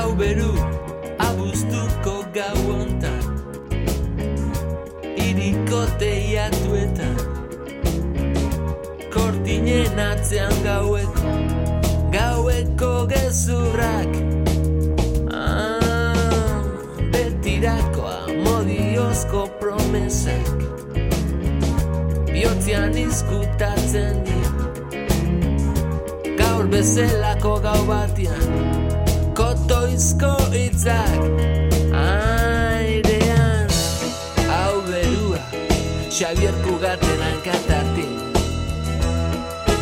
[0.00, 0.48] Hau beru,
[1.20, 3.20] abuztuko gau ontan
[5.24, 7.18] Iriko teiatuetan
[9.12, 11.34] Kortinen atzean gaueko
[12.14, 14.16] Gaueko gezurrak.
[15.36, 16.64] Ah,
[17.12, 20.48] Betirakoa modiozko promesak
[22.32, 24.64] Biotzean izkutatzen dira.
[26.40, 28.49] Gaur bezelako gau batian
[29.90, 31.18] Kotoizko itzak
[31.98, 33.70] Airean
[34.46, 35.40] Hau berua
[36.06, 38.12] Xavier Kugaten hankatatik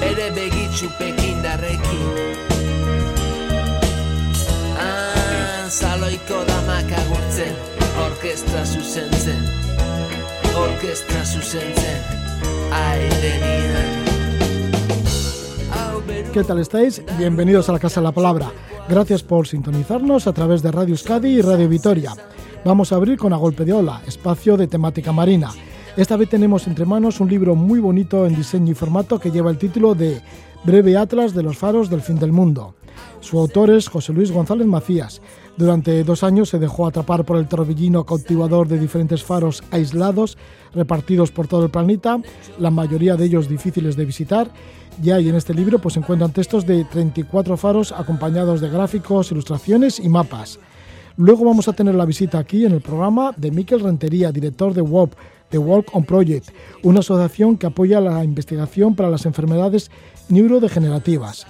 [0.00, 2.08] Bere begitxu pekindarrekin
[4.80, 7.52] Ah, zaloiko damak agurtzen
[8.06, 9.44] Orkestra zuzentzen
[10.56, 12.00] Orkestra zuzentzen
[12.72, 13.96] Airenian
[16.32, 17.02] ¿Qué tal estáis?
[17.18, 18.50] Bienvenidos a la Casa de la Palabra.
[18.88, 22.14] Gracias por sintonizarnos a través de Radio Euskadi y Radio Vitoria.
[22.64, 25.50] Vamos a abrir con A Golpe de Ola, espacio de temática marina.
[25.94, 29.50] Esta vez tenemos entre manos un libro muy bonito en diseño y formato que lleva
[29.50, 30.22] el título de
[30.64, 32.76] Breve Atlas de los faros del fin del mundo.
[33.20, 35.20] Su autor es José Luis González Macías.
[35.58, 40.38] Durante dos años se dejó atrapar por el torbellino cautivador de diferentes faros aislados
[40.74, 42.20] repartidos por todo el planeta,
[42.58, 44.50] la mayoría de ellos difíciles de visitar.
[45.00, 50.00] Ya y en este libro pues, encuentran textos de 34 faros acompañados de gráficos, ilustraciones
[50.00, 50.58] y mapas.
[51.16, 54.82] Luego vamos a tener la visita aquí en el programa de Miquel Rentería, director de
[54.82, 55.14] WOP,
[55.50, 56.48] The Walk on Project,
[56.82, 59.90] una asociación que apoya la investigación para las enfermedades
[60.28, 61.46] neurodegenerativas.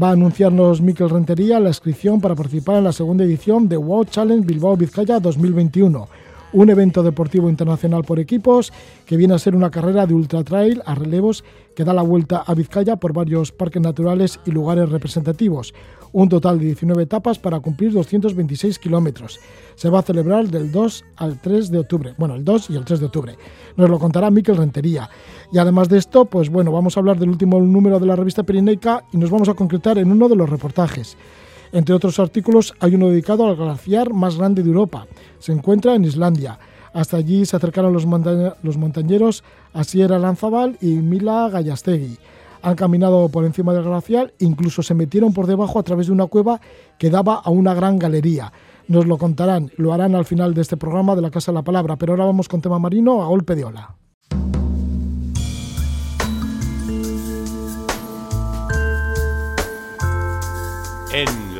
[0.00, 4.10] Va a anunciarnos Miquel Rentería la inscripción para participar en la segunda edición de World
[4.10, 6.08] Challenge Bilbao Vizcaya 2021,
[6.54, 8.72] un evento deportivo internacional por equipos
[9.06, 12.44] que viene a ser una carrera de ultra trail a relevos que da la vuelta
[12.46, 15.74] a Vizcaya por varios parques naturales y lugares representativos,
[16.12, 19.40] un total de 19 etapas para cumplir 226 kilómetros.
[19.74, 22.84] Se va a celebrar del 2 al 3 de octubre, bueno, el 2 y el
[22.84, 23.36] 3 de octubre.
[23.76, 25.10] Nos lo contará Miquel Rentería.
[25.52, 28.44] Y además de esto, pues bueno, vamos a hablar del último número de la revista
[28.44, 31.16] Pirineica y nos vamos a concretar en uno de los reportajes.
[31.74, 35.08] Entre otros artículos, hay uno dedicado al glaciar más grande de Europa.
[35.40, 36.56] Se encuentra en Islandia.
[36.92, 39.42] Hasta allí se acercaron los, montañeros
[39.72, 42.16] Asiera Lanzabal y Mila Gallastegui.
[42.62, 46.26] Han caminado por encima del glacial, incluso se metieron por debajo a través de una
[46.26, 46.60] cueva
[46.96, 48.52] que daba a una gran galería.
[48.86, 51.64] Nos lo contarán, lo harán al final de este programa de la Casa de la
[51.64, 53.96] Palabra, pero ahora vamos con tema marino a golpe de ola.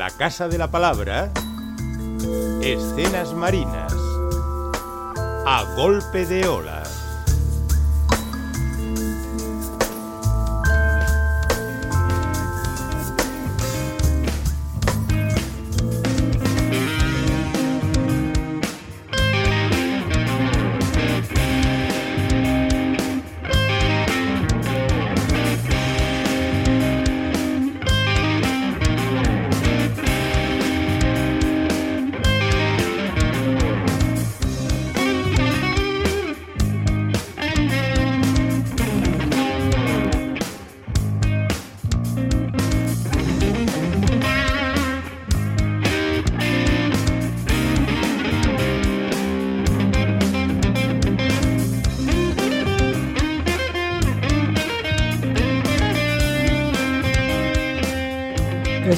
[0.05, 1.33] La Casa de la Palabra,
[2.61, 3.91] escenas marinas
[5.47, 6.84] a golpe de ola.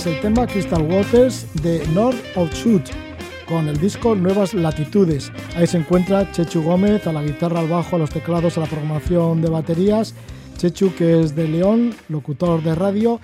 [0.07, 2.83] El tema Crystal Waters de North of Shoot
[3.49, 5.33] con el disco Nuevas Latitudes.
[5.57, 8.67] Ahí se encuentra Chechu Gómez a la guitarra, al bajo, a los teclados, a la
[8.67, 10.15] programación de baterías.
[10.59, 13.21] Chechu que es de León, locutor de radio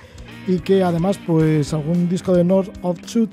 [0.48, 3.30] y que además pues algún disco de North of Shoot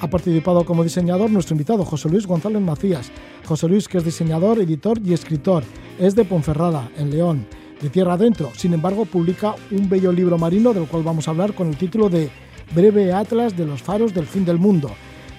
[0.00, 3.10] ha participado como diseñador nuestro invitado José Luis González Macías.
[3.44, 5.62] José Luis que es diseñador, editor y escritor.
[5.98, 7.46] Es de Ponferrada, en León,
[7.82, 8.50] de tierra adentro.
[8.56, 12.08] Sin embargo, publica un bello libro marino del cual vamos a hablar con el título
[12.08, 12.30] de
[12.74, 14.90] Breve Atlas de los faros del fin del mundo.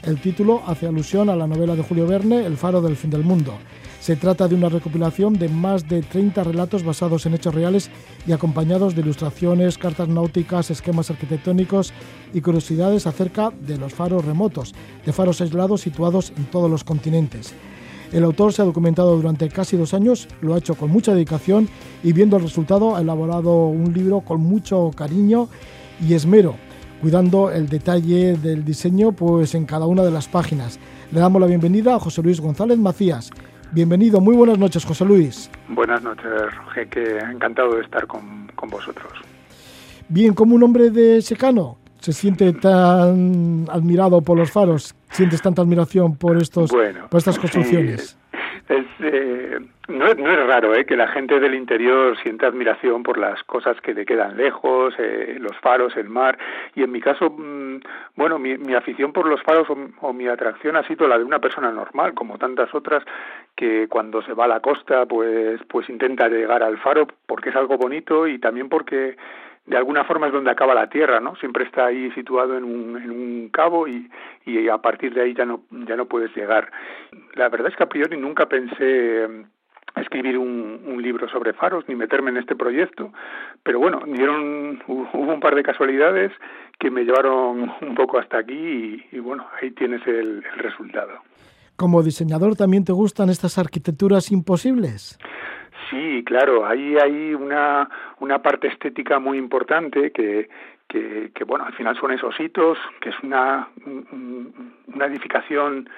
[0.02, 3.24] El título hace alusión a la novela de Julio Verne, El faro del fin del
[3.24, 3.54] mundo.
[4.00, 7.92] Se trata de una recopilación de más de 30 relatos basados en hechos reales
[8.26, 11.94] y acompañados de ilustraciones, cartas náuticas, esquemas arquitectónicos
[12.34, 14.74] y curiosidades acerca de los faros remotos,
[15.06, 17.54] de faros aislados situados en todos los continentes.
[18.12, 21.70] El autor se ha documentado durante casi dos años, lo ha hecho con mucha dedicación
[22.04, 25.48] y viendo el resultado ha elaborado un libro con mucho cariño
[26.02, 26.56] y esmero
[27.02, 30.80] cuidando el detalle del diseño pues en cada una de las páginas.
[31.12, 33.32] Le damos la bienvenida a José Luis González Macías.
[33.72, 35.50] Bienvenido, muy buenas noches, José Luis.
[35.70, 36.26] Buenas noches,
[36.56, 39.12] Roger, que encantado de estar con, con vosotros.
[40.08, 44.96] Bien, como un hombre de secano, se siente tan admirado por los faros?
[45.12, 48.18] ¿Sientes tanta admiración por, estos, por estas construcciones?
[48.70, 50.86] Es, eh, no, es, no, es, raro ¿eh?
[50.86, 55.38] que la gente del interior sienta admiración por las cosas que le quedan lejos, eh,
[55.40, 56.38] los faros, el mar.
[56.76, 57.80] Y en mi caso, mmm,
[58.16, 61.24] bueno, mi, mi, afición por los faros o, o, mi atracción ha sido la de
[61.24, 63.04] una persona normal, como tantas otras
[63.56, 67.56] que cuando se va a la costa, pues, pues intenta llegar al faro porque es
[67.56, 69.18] algo bonito y también porque
[69.70, 71.36] de alguna forma es donde acaba la Tierra, ¿no?
[71.36, 74.10] Siempre está ahí situado en un, en un cabo y,
[74.46, 76.72] y a partir de ahí ya no, ya no puedes llegar.
[77.36, 79.28] La verdad es que a priori nunca pensé
[79.96, 83.12] escribir un, un, libro sobre faros ni meterme en este proyecto,
[83.64, 86.32] pero bueno, dieron, hubo un par de casualidades
[86.80, 91.12] que me llevaron un poco hasta aquí y, y bueno, ahí tienes el, el resultado.
[91.76, 95.18] ¿Como diseñador también te gustan estas arquitecturas imposibles?
[95.90, 97.90] Sí, claro, ahí hay una,
[98.20, 100.50] una parte estética muy importante que,
[100.88, 103.70] que, bueno, al final son esos hitos, que es una,
[104.94, 105.90] una edificación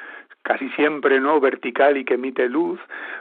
[0.44, 2.80] casi siempre no vertical y que emite luz,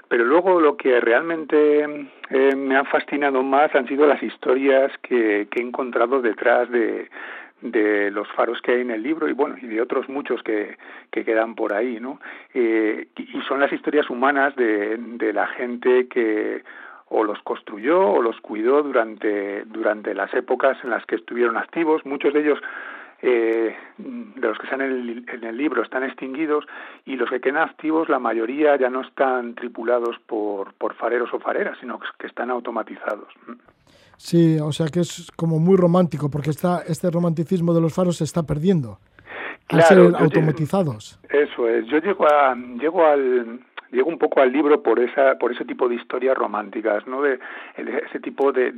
[0.08, 5.46] pero luego lo que realmente eh, me ha fascinado más han sido las historias que,
[5.50, 7.10] que he encontrado detrás de,
[7.62, 10.78] de los faros que hay en el libro y bueno y de otros muchos que,
[11.10, 12.20] que quedan por ahí no
[12.54, 16.62] eh, y son las historias humanas de, de la gente que
[17.10, 22.06] o los construyó o los cuidó durante durante las épocas en las que estuvieron activos.
[22.06, 22.58] Muchos de ellos
[23.22, 26.64] eh, de los que están en el, en el libro están extinguidos
[27.04, 31.38] y los que quedan activos la mayoría ya no están tripulados por, por fareros o
[31.38, 33.28] fareras sino que están automatizados
[34.20, 38.18] Sí, o sea que es como muy romántico, porque está, este romanticismo de los faros
[38.18, 38.98] se está perdiendo
[39.66, 41.18] claro, al ser automatizados.
[41.22, 41.86] Llego, eso es.
[41.86, 43.60] Yo llego, a, llego al,
[43.92, 47.38] llego un poco al libro por esa por ese tipo de historias románticas no de,
[47.76, 48.72] ese tipo de,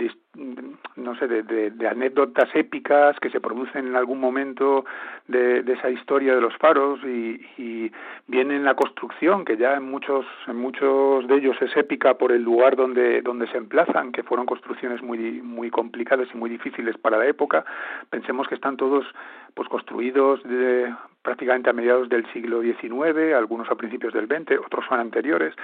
[0.97, 4.85] no sé de, anécdotas épicas que se producen en algún momento
[5.29, 7.93] de, de esa historia de los faros y, y
[8.27, 12.33] viene en la construcción que ya en muchos en muchos de ellos es épica por
[12.33, 16.97] el lugar donde donde se emplazan que fueron construcciones muy muy complicadas y muy difíciles
[16.99, 17.65] para la época.
[18.11, 19.05] Pensemos que están todos
[19.55, 24.85] pues construidos de, prácticamente a mediados del siglo XIX, algunos a principios del XX, otros
[24.89, 25.55] son anteriores,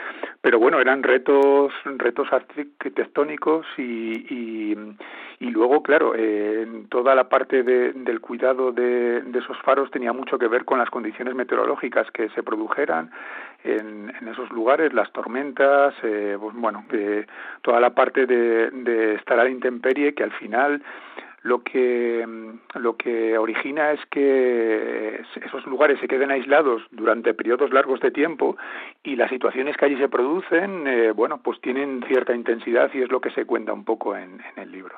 [0.40, 4.76] pero bueno, eran retos, retos arquitectónicos y, y,
[5.40, 10.12] y luego, claro, eh, toda la parte de, del cuidado de, de, esos faros tenía
[10.12, 13.11] mucho que ver con las condiciones meteorológicas que se produjeran
[13.64, 17.26] en, en esos lugares, las tormentas, eh, pues, bueno, eh,
[17.62, 20.82] toda la parte de, de estar a la intemperie que al final
[21.49, 22.27] lo que
[22.75, 28.56] lo que origina es que esos lugares se queden aislados durante periodos largos de tiempo
[29.03, 33.11] y las situaciones que allí se producen eh, bueno pues tienen cierta intensidad y es
[33.11, 34.97] lo que se cuenta un poco en, en el libro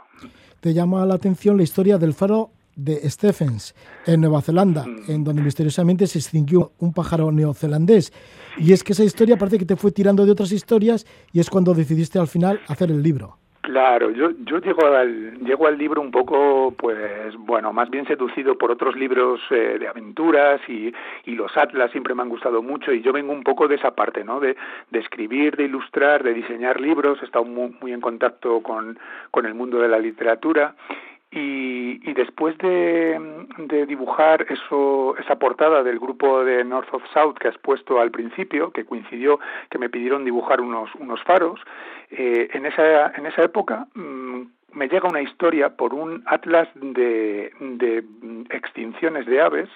[0.61, 3.75] te llama la atención la historia del faro de Stephens
[4.07, 5.11] en Nueva Zelanda, mm.
[5.11, 8.13] en donde misteriosamente se extinguió un pájaro neozelandés.
[8.57, 11.51] Y es que esa historia parece que te fue tirando de otras historias y es
[11.51, 13.40] cuando decidiste al final hacer el libro.
[13.71, 18.59] Claro, yo, yo llego, al, llego al libro un poco, pues, bueno, más bien seducido
[18.59, 20.93] por otros libros eh, de aventuras y,
[21.25, 23.93] y los atlas siempre me han gustado mucho y yo vengo un poco de esa
[23.93, 24.41] parte, ¿no?
[24.41, 24.57] De,
[24.91, 28.99] de escribir, de ilustrar, de diseñar libros, he estado muy, muy en contacto con,
[29.31, 30.75] con el mundo de la literatura
[31.31, 37.37] y, y después de, de dibujar eso, esa portada del grupo de North of South
[37.39, 39.39] que has puesto al principio, que coincidió
[39.71, 41.61] que me pidieron dibujar unos, unos faros,
[42.11, 47.53] eh, en, esa, en esa época mmm, me llega una historia por un atlas de,
[47.61, 48.05] de
[48.51, 49.69] extinciones de aves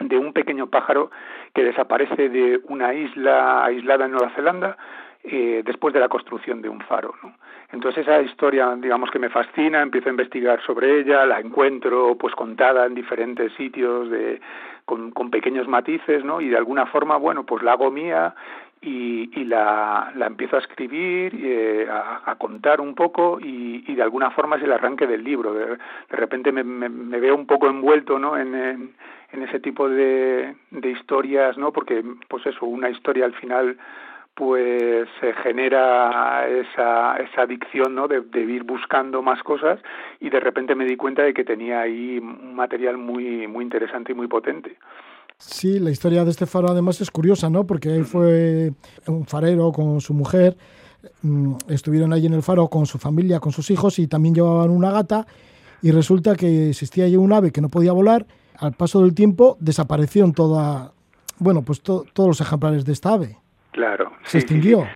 [0.00, 1.10] de un pequeño pájaro
[1.54, 4.76] que desaparece de una isla aislada en Nueva Zelanda
[5.22, 7.14] eh, después de la construcción de un faro.
[7.22, 7.34] ¿no?
[7.72, 12.34] Entonces esa historia, digamos que me fascina, empiezo a investigar sobre ella, la encuentro pues
[12.34, 14.40] contada en diferentes sitios de,
[14.84, 16.40] con, con pequeños matices, ¿no?
[16.40, 18.34] Y de alguna forma, bueno, pues la hago mía
[18.80, 23.94] y, y la, la empiezo a escribir, eh, a, a contar un poco y, y
[23.94, 25.52] de alguna forma es el arranque del libro.
[25.52, 25.76] De,
[26.08, 28.36] repente me, me, me veo un poco envuelto, ¿no?
[28.36, 28.94] En, en,
[29.32, 31.72] en ese tipo de, de historias, ¿no?
[31.72, 33.76] Porque, pues eso, una historia al final
[34.40, 38.08] pues se genera esa, esa adicción ¿no?
[38.08, 39.78] de, de, ir buscando más cosas
[40.18, 44.12] y de repente me di cuenta de que tenía ahí un material muy, muy interesante
[44.12, 44.78] y muy potente.
[45.36, 47.66] Sí, la historia de este faro además es curiosa, ¿no?
[47.66, 48.72] Porque él fue
[49.06, 50.56] un farero con su mujer,
[51.20, 54.70] mm, estuvieron allí en el faro con su familia, con sus hijos y también llevaban
[54.70, 55.26] una gata
[55.82, 58.24] y resulta que existía allí un ave que no podía volar,
[58.56, 60.92] al paso del tiempo desaparecieron toda,
[61.38, 63.36] bueno, pues to, todos los ejemplares de esta ave.
[63.72, 64.12] Claro.
[64.24, 64.86] ¿Se extinguió?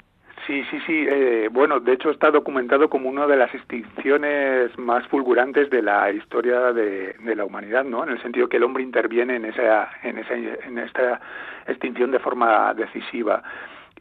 [0.47, 1.07] Sí, sí, sí.
[1.09, 6.11] Eh, bueno, de hecho está documentado como una de las extinciones más fulgurantes de la
[6.13, 8.05] historia de, la humanidad, ¿no?
[8.05, 11.21] En el sentido que el hombre interviene en esa, en esa, en esta
[11.67, 13.43] extinción de forma decisiva.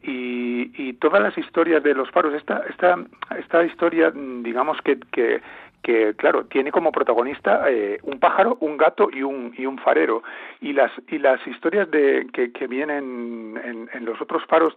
[0.02, 2.98] Y, y, todas las historias de los faros, esta, esta,
[3.38, 5.40] esta historia, digamos que, que,
[5.84, 10.22] que claro tiene como protagonista eh, un pájaro, un gato y un y un farero.
[10.60, 13.60] Y las y las historias de que, que vienen
[13.92, 14.76] en, los otros faros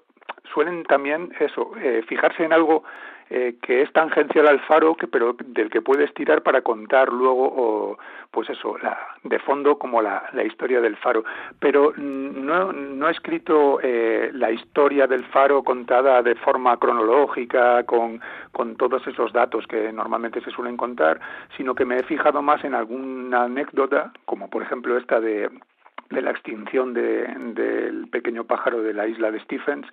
[0.54, 2.84] suelen también eso eh, fijarse en algo
[3.30, 7.46] eh, que es tangencial al faro, que, pero del que puedes tirar para contar luego,
[7.46, 7.98] o,
[8.32, 11.24] pues eso, la, de fondo como la, la historia del faro.
[11.60, 18.22] Pero no, no he escrito eh, la historia del faro contada de forma cronológica, con,
[18.52, 21.20] con todos esos datos que normalmente se suelen contar,
[21.56, 25.50] sino que me he fijado más en alguna anécdota, como por ejemplo esta de
[26.10, 29.86] de la extinción del pequeño pájaro de la isla de Stephens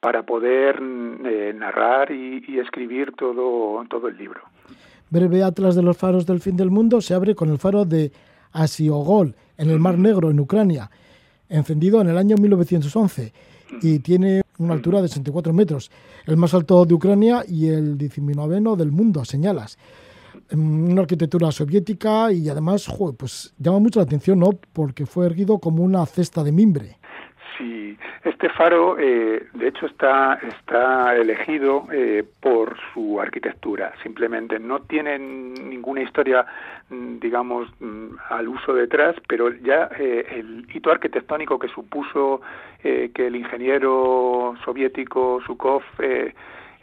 [0.00, 4.40] para poder eh, narrar y, escribir todo, todo el libro.
[5.10, 8.12] Breve Atlas de los faros del fin del mundo se abre con el faro de
[8.52, 10.90] Asiogol en el Mar Negro, en Ucrania,
[11.48, 13.32] encendido en el año 1911
[13.80, 15.90] y tiene una altura de 64 metros,
[16.26, 19.78] el más alto de Ucrania y el 19 del mundo, señalas
[20.54, 24.50] una arquitectura soviética y además pues llama mucho la atención, ¿no?
[24.72, 26.96] Porque fue erguido como una cesta de mimbre.
[27.58, 33.92] Sí, este faro, eh, de hecho, está, está elegido eh, por su arquitectura.
[34.02, 36.46] Simplemente no tiene ninguna historia,
[36.88, 42.40] mm, digamos, mm, al uso detrás, pero ya eh, el hito arquitectónico que supuso
[42.82, 45.82] que el ingeniero soviético Sukov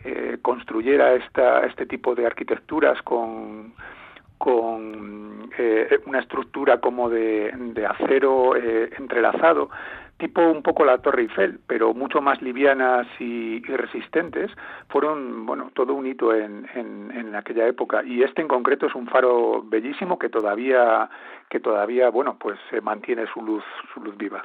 [0.04, 3.74] eh, construyera esta, este tipo de arquitecturas con,
[4.38, 7.52] con eh, una estructura como de,
[7.86, 9.70] acero eh, entrelazado,
[10.18, 14.50] tipo un poco la Torre Eiffel, pero mucho más livianas y, resistentes,
[14.88, 18.04] fueron, bueno, todo un hito en, en, aquella época.
[18.04, 21.10] Y este en concreto es un faro bellísimo que todavía,
[21.50, 23.64] que todavía, bueno, pues mantiene su luz,
[23.94, 24.44] su luz viva.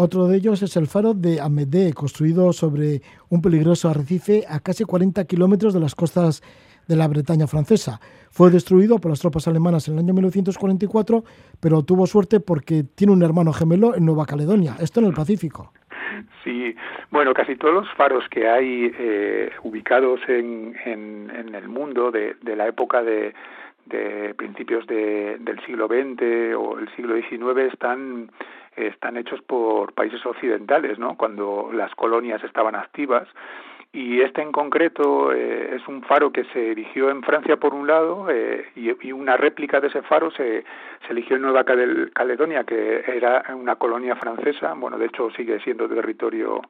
[0.00, 4.84] Otro de ellos es el faro de Amédée, construido sobre un peligroso arrecife a casi
[4.84, 6.40] 40 kilómetros de las costas
[6.86, 7.98] de la Bretaña francesa.
[8.30, 11.24] Fue destruido por las tropas alemanas en el año 1944,
[11.60, 15.72] pero tuvo suerte porque tiene un hermano gemelo en Nueva Caledonia, esto en el Pacífico.
[16.44, 16.76] Sí,
[17.10, 23.02] bueno, casi todos los faros que hay eh, ubicados en, el mundo de, la época
[23.02, 23.34] de,
[24.36, 28.30] principios de, del siglo XX o el siglo XIX están
[28.86, 31.16] están hechos por países occidentales, ¿no?
[31.16, 33.28] Cuando las colonias estaban activas.
[33.92, 37.86] Y este en concreto eh, es un faro que se erigió en Francia por un
[37.86, 40.64] lado eh, y, una réplica de ese faro se,
[41.06, 44.74] se eligió en Nueva Caledonia que era una colonia francesa.
[44.74, 46.60] Bueno de hecho sigue siendo territorio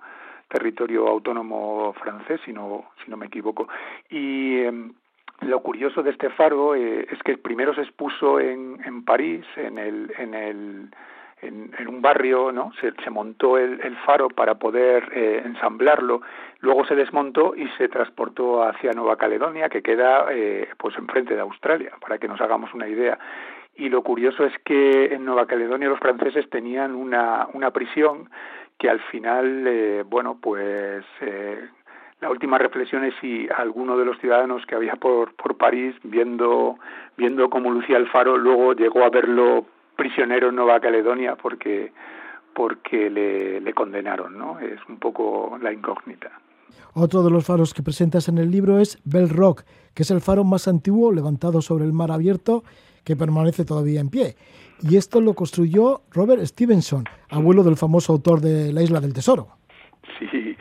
[0.48, 3.68] territorio autónomo francés si no si no me equivoco.
[4.08, 4.92] Y em,
[5.40, 9.78] lo curioso de este faro eh, es que primero se expuso en, en París en
[9.78, 10.90] el en el
[11.42, 12.72] en, un barrio, ¿no?
[12.80, 16.22] Se, se montó el, faro para poder eh, ensamblarlo,
[16.60, 21.40] luego se desmontó y se transportó hacia Nueva Caledonia, que queda eh, pues enfrente de
[21.40, 23.18] Australia, para que nos hagamos una idea.
[23.76, 28.28] Y lo curioso es que en Nueva Caledonia los franceses tenían una, una prisión
[28.78, 31.68] que al final, eh, bueno, pues eh,
[32.20, 36.78] la última reflexión es si alguno de los ciudadanos que había por, por París, viendo,
[37.16, 39.66] viendo cómo lucía el faro, luego llegó a verlo
[39.98, 41.92] prisionero en Nueva Caledonia porque
[42.54, 44.58] porque le, le, condenaron, ¿no?
[44.58, 46.32] Es un poco la incógnita.
[46.94, 49.62] Otro de los faros que presentas en el libro es Bell Rock,
[49.94, 52.64] que es el faro más antiguo levantado sobre el mar abierto
[53.04, 54.34] que permanece todavía en pie.
[54.82, 59.48] Y esto lo construyó Robert Stevenson, abuelo del famoso autor de La Isla del Tesoro.
[60.18, 60.56] Sí,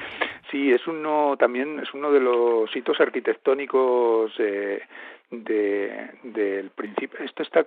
[0.51, 4.82] sí, es uno también es uno de los hitos arquitectónicos eh,
[5.29, 7.19] de, del principio.
[7.19, 7.65] Esto está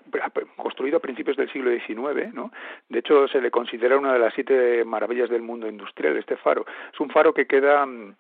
[0.57, 2.51] construido a principios del siglo XIX, ¿no?
[2.89, 6.65] De hecho, se le considera una de las siete maravillas del mundo industrial, este faro.
[6.93, 8.15] Es un faro que queda mm,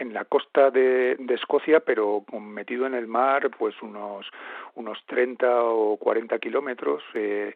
[0.00, 4.26] en la costa de, Escocia, pero metido en el mar, pues unos,
[4.74, 7.02] unos 30 o 40 kilómetros.
[7.12, 7.54] Eh,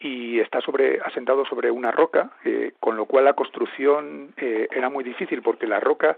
[0.00, 4.88] y está sobre asentado sobre una roca, eh, con lo cual la construcción eh, era
[4.88, 6.16] muy difícil porque la roca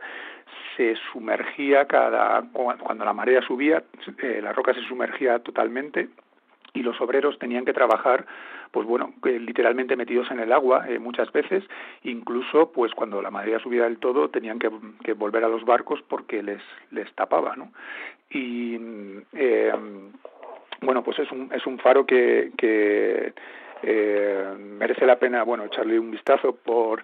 [0.76, 3.82] se sumergía cada cuando la marea subía,
[4.22, 6.08] eh, la roca se sumergía totalmente
[6.74, 8.26] y los obreros tenían que trabajar
[8.70, 11.62] pues bueno literalmente metidos en el agua muchas veces.
[12.04, 14.70] Incluso pues cuando la marea subía del todo tenían que,
[15.04, 17.70] que volver a los barcos porque les les tapaba no
[18.30, 18.78] y
[20.80, 23.32] bueno pues es un es un faro que, que
[23.82, 27.02] eh, merece la pena bueno echarle un vistazo por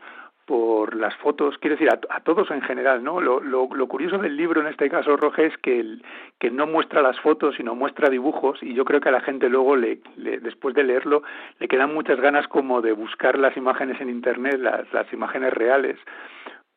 [0.48, 3.20] por las fotos, quiero decir, a, todos en general, ¿no?
[3.20, 6.02] Lo, lo, curioso del libro en este caso, Roge, es que, el,
[6.38, 9.50] que no muestra las fotos, sino muestra dibujos, y yo creo que a la gente
[9.50, 11.22] luego, le, después de leerlo,
[11.58, 15.98] le quedan muchas ganas como de buscar las imágenes en Internet, las, las imágenes reales,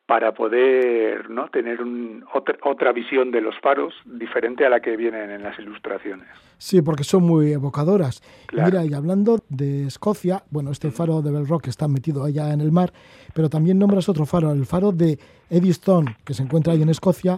[0.06, 1.48] para poder ¿no?
[1.48, 5.58] tener un, otra, otra visión de los faros diferente a la que vienen en las
[5.58, 6.28] ilustraciones.
[6.58, 8.22] Sí, porque son muy evocadoras.
[8.52, 12.72] Mira, y hablando de Escocia, bueno, este faro de Belrock está metido allá en el
[12.72, 12.92] mar,
[13.34, 15.18] pero también nombras otro faro, el faro de
[15.50, 17.36] Eddystone, que se encuentra ahí en Escocia,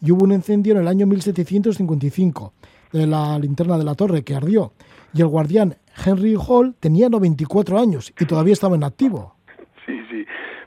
[0.00, 2.52] y hubo un incendio en el año 1755
[2.92, 4.72] de la linterna de la torre que ardió,
[5.14, 9.36] y el guardián Henry Hall tenía 94 años y todavía estaba en activo.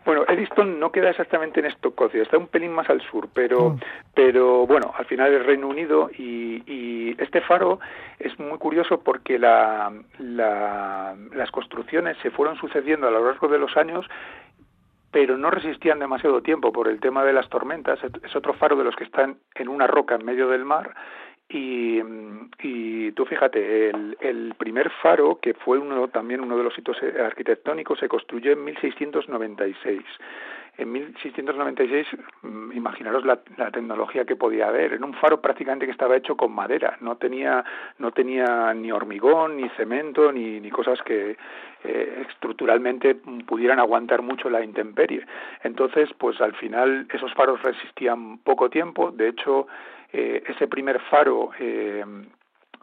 [0.05, 3.79] Bueno, Eddystone no queda exactamente en Escocia, está un pelín más al sur, pero, mm.
[4.13, 7.79] pero bueno, al final es Reino Unido y, y, este faro
[8.19, 13.57] es muy curioso porque la, la, las construcciones se fueron sucediendo a lo largo de
[13.57, 14.05] los años
[15.11, 17.97] pero no resistían demasiado tiempo por el tema de las tormentas.
[18.03, 20.93] Es otro faro de los que están en una roca en medio del mar
[21.47, 22.01] y,
[22.63, 26.97] y, tú fíjate, el, el, primer faro, que fue uno, también uno de los hitos
[27.03, 30.01] arquitectónicos, se construyó en 1696.
[30.77, 32.07] En 1696,
[32.41, 34.93] mm, imaginaros la, la, tecnología que podía haber.
[34.93, 36.97] Era un faro prácticamente que estaba hecho con madera.
[36.99, 37.63] No tenía,
[37.99, 41.37] no tenía ni hormigón, ni cemento, ni, ni cosas que
[41.83, 45.25] eh, estructuralmente pudieran aguantar mucho la intemperie.
[45.63, 49.11] Entonces, pues al final esos faros resistían poco tiempo.
[49.11, 49.67] De hecho,
[50.17, 52.05] eh, ese primer faro eh,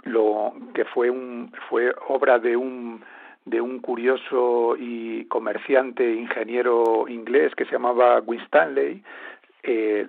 [0.02, 3.02] lo que fue un fue obra de un
[3.46, 9.02] de un curioso y comerciante ingeniero inglés que se llamaba Winstanley
[9.62, 10.08] eh,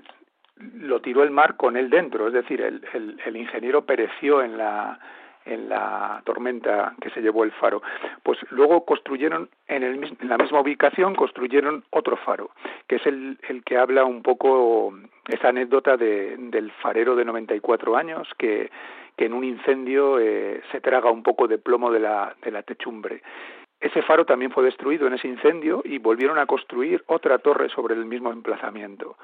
[0.58, 4.58] lo tiró el mar con él dentro, es decir, el, el, el ingeniero pereció en
[4.58, 5.00] la
[5.46, 7.82] en la tormenta que se llevó el faro.
[8.24, 12.52] Pues luego construyeron en, el, en la misma ubicación, construyeron otro faro,
[12.88, 14.94] que es el, el que habla un poco
[15.28, 18.70] esa anécdota de, del farero de 94 años que,
[19.18, 22.64] que en un incendio eh, se traga un poco de plomo de la, de la
[22.64, 23.22] techumbre.
[23.80, 27.96] Ese faro también fue destruido en ese incendio y volvieron a construir otra torre sobre
[27.96, 29.18] el mismo emplazamiento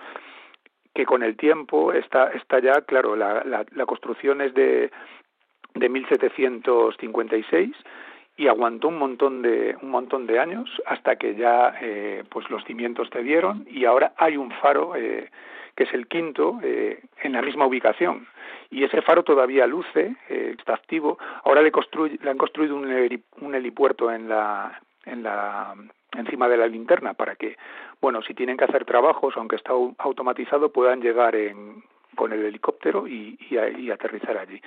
[0.93, 4.91] que con el tiempo está, está ya, claro, la, la, la construcción es de,
[5.75, 7.75] de 1756
[8.37, 12.63] y aguantó un montón de un montón de años hasta que ya eh, pues los
[12.63, 15.29] cimientos te dieron y ahora hay un faro eh,
[15.75, 18.27] que es el quinto eh, en la misma ubicación.
[18.69, 21.17] Y ese faro todavía luce eh, está activo.
[21.43, 21.71] Ahora le,
[22.21, 25.75] le han construido un, un helipuerto en la en la
[26.17, 27.55] encima de la linterna para que
[28.01, 31.83] bueno si tienen que hacer trabajos aunque está automatizado puedan llegar en
[32.19, 34.61] con el helicóptero y, y, aterrizar allí.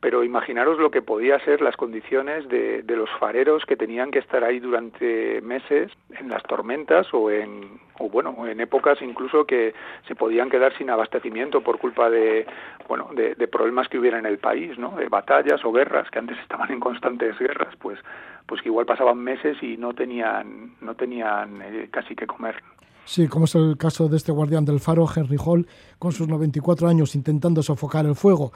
[0.00, 4.20] Pero imaginaros lo que podía ser las condiciones de, de, los fareros que tenían que
[4.20, 9.74] estar ahí durante meses en las tormentas o en o bueno en épocas incluso que
[10.08, 12.46] se podían quedar sin abastecimiento por culpa de
[12.88, 14.96] bueno de, problemas que hubiera en el país, ¿no?
[14.96, 17.98] De batallas o guerras que antes estaban en constantes guerras, pues
[18.46, 22.62] pues que igual pasaban meses y no tenían no tenían eh, casi que comer.
[23.04, 25.66] Sí, como es el caso de este guardián del faro, Henry Hall,
[25.98, 28.52] con sus 94 años intentando sofocar el fuego.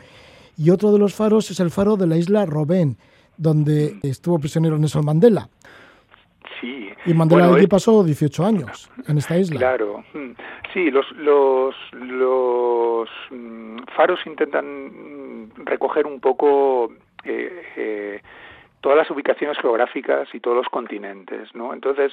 [0.56, 2.96] Y otro de los faros es el faro de la isla Robben,
[3.36, 5.48] donde estuvo prisionero Nelson Mandela.
[6.60, 6.88] Sí.
[7.06, 9.58] Y Mandela allí pasó 18 años en esta isla.
[9.58, 10.04] Claro.
[10.12, 10.32] Mm.
[10.72, 16.92] Sí, los, los, los mm, faros intentan recoger un poco
[17.24, 18.22] eh, eh,
[18.80, 21.72] todas las ubicaciones geográficas y todos los continentes, ¿no?
[21.72, 22.12] Entonces,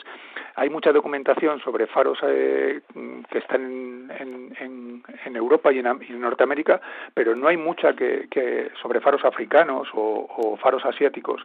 [0.55, 2.81] hay mucha documentación sobre faros eh,
[3.29, 6.79] que están en, Europa y en, Norteamérica,
[7.13, 11.41] pero no hay mucha que, que sobre faros africanos o, faros asiáticos.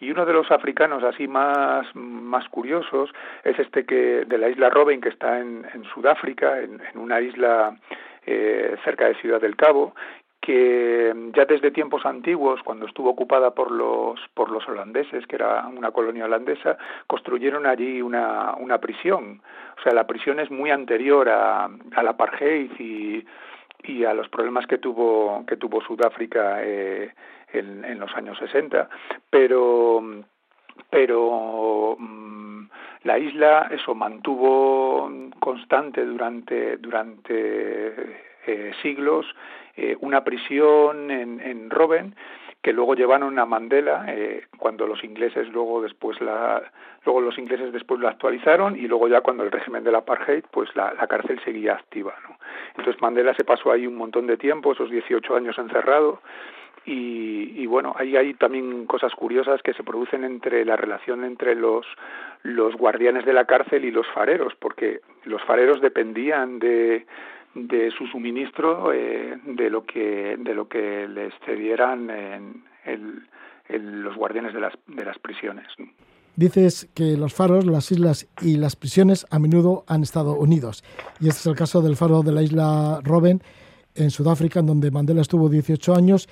[0.00, 3.10] Y uno de los africanos así más, más curiosos
[3.44, 7.76] es este que de la isla Robben, que está en, Sudáfrica, en una isla
[8.24, 9.94] eh, cerca de Ciudad del Cabo,
[10.42, 15.68] que ya desde tiempos antiguos, cuando estuvo ocupada por los, por los holandeses, que era
[15.68, 16.76] una colonia holandesa,
[17.06, 19.40] construyeron allí una, una prisión.
[19.78, 23.24] O sea, la prisión es muy anterior a, a la apartheid y,
[23.84, 27.14] y a los problemas que tuvo, que tuvo Sudáfrica eh,
[27.52, 28.88] en, en los años 60.
[29.30, 30.02] Pero,
[30.90, 32.51] pero mm,
[33.04, 35.10] la isla eso mantuvo
[35.40, 39.26] constante durante durante eh, siglos
[39.76, 42.14] eh, una prisión en, en Robben
[42.62, 46.62] que luego llevaron a Mandela eh, cuando los ingleses luego después la
[47.04, 50.74] luego los ingleses después la actualizaron y luego ya cuando el régimen del apartheid pues
[50.76, 52.14] la, la cárcel seguía activa
[52.76, 56.20] entonces Mandela se pasó ahí un montón de tiempo esos 18 años encerrado
[56.84, 61.86] y, bueno, ahí hay también cosas curiosas que se producen entre la relación entre los,
[62.42, 67.06] los guardianes de la cárcel y los fareros, porque los fareros dependían de,
[67.54, 73.22] de su suministro eh, de lo que de lo que les cedieran en, el,
[74.02, 75.66] los guardianes de las, de las prisiones.
[76.34, 80.82] Dices que los faros, las islas y las prisiones a menudo han estado unidos.
[81.20, 83.40] Y este es el caso del faro de la isla Robben
[83.94, 86.28] en Sudáfrica, en donde Mandela estuvo 18 años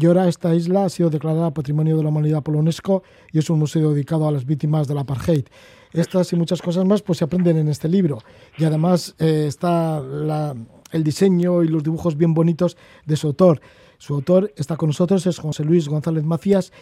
[0.00, 3.38] y ahora esta isla ha sido declarada Patrimonio de la Humanidad por la UNESCO y
[3.40, 5.46] es un museo dedicado a las víctimas del apartheid.
[5.92, 8.18] Estas y muchas cosas más pues se aprenden en este libro
[8.56, 10.00] y además eh, está
[10.92, 13.60] el diseño y los dibujos bien bonitos de su autor.
[13.96, 16.72] Su autor está con nosotros, es José Luis González Macías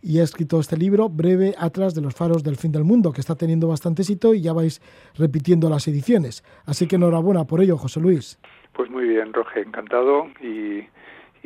[0.00, 3.20] y ha escrito este libro, Breve Atlas de los Faros del Fin del Mundo, que
[3.20, 4.80] está teniendo bastante éxito y ya vais
[5.16, 6.42] repitiendo las ediciones.
[6.64, 8.38] Así que enhorabuena por ello, José Luis.
[8.72, 10.88] Pues muy bien, Roge, encantado y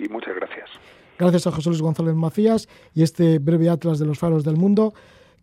[0.08, 0.70] muchas gracias.
[1.18, 4.92] Gracias a José Luis González Macías y este breve atlas de los faros del mundo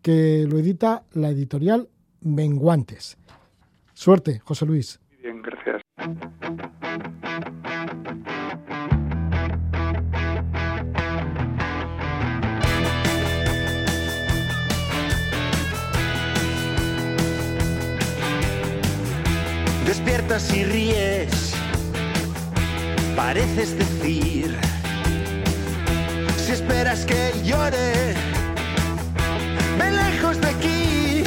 [0.02, 1.88] que lo edita la editorial
[2.20, 3.16] Menguantes.
[3.92, 5.00] Suerte, José Luis.
[5.20, 5.82] Bien, gracias.
[19.86, 21.54] Despiertas y ríes,
[23.16, 24.56] pareces decir
[26.54, 28.14] esperas que llore,
[29.76, 31.24] ve lejos de aquí.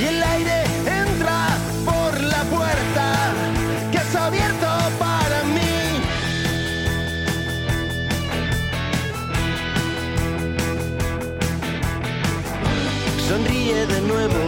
[0.00, 0.64] Y el aire
[1.04, 1.38] entra
[1.84, 3.06] por la puerta
[3.92, 5.76] que has abierto para mí.
[13.28, 14.44] Sonríe de nuevo,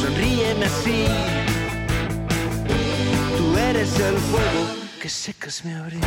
[0.00, 1.06] sonríeme así.
[3.36, 4.69] Tú eres el fuego
[5.20, 6.06] secas mi abrigo.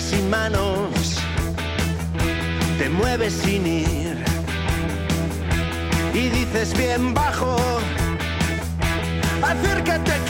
[0.00, 1.18] sin manos,
[2.78, 4.16] te mueves sin ir
[6.12, 7.56] y dices bien bajo,
[9.42, 10.23] acércate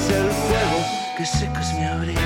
[0.00, 0.86] Eres el fuego
[1.16, 2.20] que secas mi abrigo.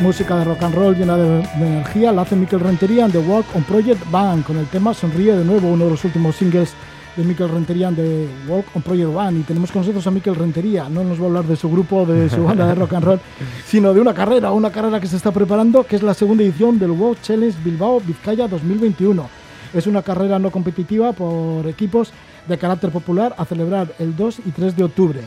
[0.00, 3.46] Música de rock and roll llena de, energía la hace Mikel Rentería en The Walk
[3.54, 6.72] on Project Band con el tema Sonríe de nuevo, uno de los últimos singles
[7.16, 9.40] de Mikel Rentería de Walk on Project Band.
[9.40, 12.06] Y tenemos con nosotros a Mikel Rentería, no nos va a hablar de su grupo,
[12.06, 13.20] de su banda de rock and roll,
[13.66, 16.78] sino de una carrera, una carrera que se está preparando, que es la segunda edición
[16.78, 19.40] del World Challenge Bilbao Vizcaya 2021
[19.72, 22.12] es una carrera no competitiva por equipos
[22.50, 25.20] de carácter popular a celebrar el 2 y 3 de octubre.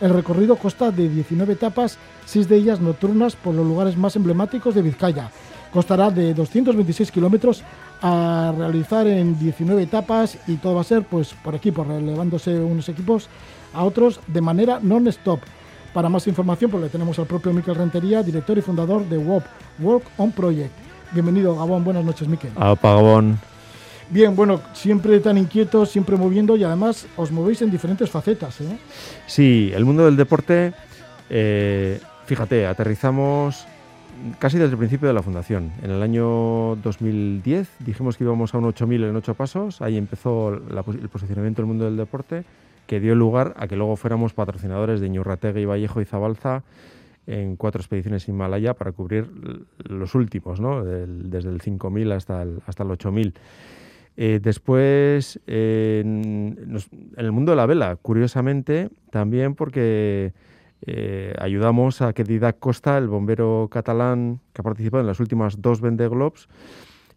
[0.00, 4.74] El recorrido consta de 19 etapas, 6 de ellas nocturnas por los lugares más emblemáticos
[4.74, 5.30] de Vizcaya.
[5.72, 7.62] Costará de 226 kilómetros
[8.02, 12.88] a realizar en 19 etapas y todo va a ser pues, por equipos, relevándose unos
[12.88, 13.28] equipos
[13.74, 15.40] a otros de manera non-stop.
[15.92, 19.44] Para más información pues le tenemos al propio Miquel Rentería, director y fundador de WOP,
[19.80, 20.72] Work on Project.
[21.12, 21.84] Bienvenido, Gabón.
[21.84, 22.52] Buenas noches, Miquel.
[22.56, 23.49] Opa, Gabón.
[24.10, 28.60] Bien, bueno, siempre tan inquietos, siempre moviendo y además os movéis en diferentes facetas.
[28.60, 28.76] ¿eh?
[29.26, 30.72] Sí, el mundo del deporte,
[31.28, 33.66] eh, fíjate, aterrizamos
[34.40, 35.70] casi desde el principio de la fundación.
[35.82, 40.54] En el año 2010 dijimos que íbamos a un 8000 en 8 pasos, ahí empezó
[40.54, 42.44] el posicionamiento del mundo del deporte,
[42.88, 46.64] que dio lugar a que luego fuéramos patrocinadores de Ñurrategui, Vallejo y Zabalza
[47.28, 49.30] en cuatro expediciones Himalaya para cubrir
[49.84, 50.82] los últimos, ¿no?
[50.84, 53.34] desde el 5000 hasta el, hasta el 8000.
[54.22, 56.76] Eh, después, en,
[57.16, 60.34] el mundo de la vela, curiosamente, también porque
[60.82, 65.62] eh, ayudamos a que Didac Costa, el bombero catalán que ha participado en las últimas
[65.62, 66.48] dos Vendeglobes,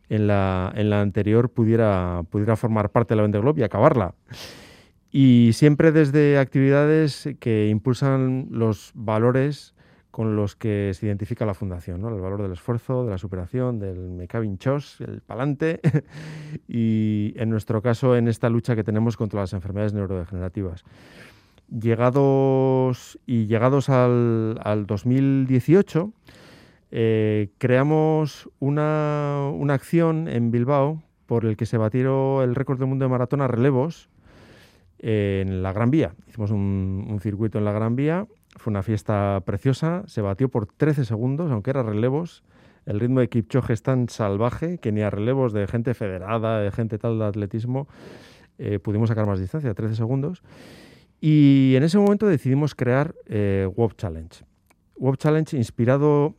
[0.07, 4.15] en la, en la anterior pudiera, pudiera formar parte de la Vendeglobe y acabarla.
[5.11, 9.72] Y siempre desde actividades que impulsan los valores
[10.13, 12.09] con los que se identifica la fundación, ¿no?
[12.09, 14.27] el valor del esfuerzo, de la superación, del me
[14.59, 15.79] chos, el palante,
[16.67, 20.83] y en nuestro caso en esta lucha que tenemos contra las enfermedades neurodegenerativas.
[21.67, 26.13] Llegados y llegados al, 2018,
[26.91, 33.05] eh, creamos una, acción en Bilbao por el que se batieron el récord del mundo
[33.05, 34.09] de maratón a relevos
[35.05, 36.15] en la Gran Vía.
[36.27, 41.05] Hicimos un, circuito en la Gran Vía fue una fiesta preciosa, se batió por 13
[41.05, 42.43] segundos, aunque era relevos.
[42.85, 46.71] El ritmo de Kipchoge es tan salvaje que ni a relevos de gente federada, de
[46.71, 47.87] gente tal de atletismo,
[48.59, 50.43] eh, pudimos sacar más distancia, 13 segundos.
[51.19, 54.45] Y en ese momento decidimos crear eh, Web Challenge.
[54.95, 56.35] Web Challenge inspirado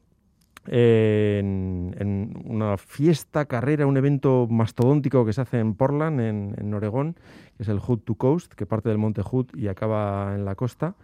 [0.67, 6.75] en, en, una fiesta, carrera, un evento mastodóntico que se hace en Portland, en, en
[6.75, 7.17] Oregón,
[7.57, 10.55] que es el Hood to Coast, que parte del Monte Hood y acaba en la
[10.55, 10.95] costa.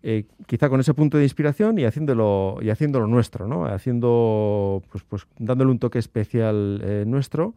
[0.00, 3.66] Eh, quizá con ese punto de inspiración y haciéndolo, y haciéndolo nuestro, ¿no?
[3.66, 7.54] Haciendo, pues, pues dándole un toque especial eh, nuestro.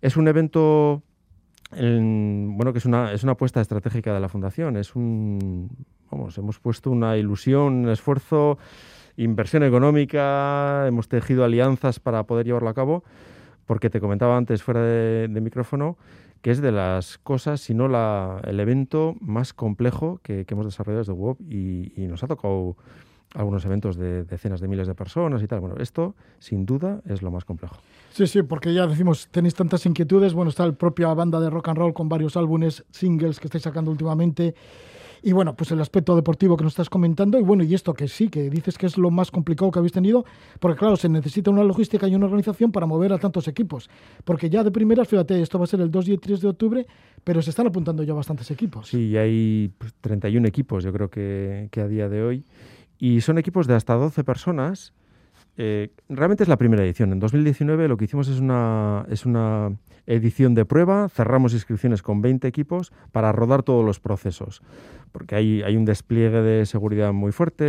[0.00, 1.02] Es un evento,
[1.70, 4.76] en, bueno, que es una, es una apuesta estratégica de la Fundación.
[4.76, 5.70] Es un,
[6.10, 8.58] vamos, hemos puesto una ilusión, un esfuerzo,
[9.16, 13.04] inversión económica, hemos tejido alianzas para poder llevarlo a cabo,
[13.66, 15.96] porque te comentaba antes fuera de, de micrófono
[16.42, 20.66] que es de las cosas, si no la, el evento más complejo que, que hemos
[20.66, 22.76] desarrollado desde Web y, y, nos ha tocado
[23.34, 25.60] algunos eventos de decenas de miles de personas y tal.
[25.60, 27.76] Bueno, esto sin duda es lo más complejo.
[28.10, 30.34] Sí, sí, porque ya decimos, tenéis tantas inquietudes.
[30.34, 33.62] Bueno, está la propia banda de rock and roll con varios álbumes, singles que estáis
[33.62, 34.54] sacando últimamente.
[35.24, 38.08] Y bueno, pues el aspecto deportivo que nos estás comentando, y bueno, y esto que
[38.08, 40.24] sí, que dices que es lo más complicado que habéis tenido,
[40.58, 43.88] porque claro, se necesita una logística y una organización para mover a tantos equipos.
[44.24, 46.48] Porque ya de primeras, fíjate, esto va a ser el 2 y el 3 de
[46.48, 46.86] octubre,
[47.22, 48.88] pero se están apuntando ya bastantes equipos.
[48.88, 52.44] Sí, hay pues, 31 equipos, yo creo que, que a día de hoy.
[52.98, 54.92] Y son equipos de hasta 12 personas.
[55.56, 57.12] Eh, realmente es la primera edición.
[57.12, 62.22] En 2019 lo que hicimos es una, es una edición de prueba, cerramos inscripciones con
[62.22, 64.62] 20 equipos para rodar todos los procesos,
[65.12, 67.64] porque hay, hay un despliegue de seguridad muy fuerte,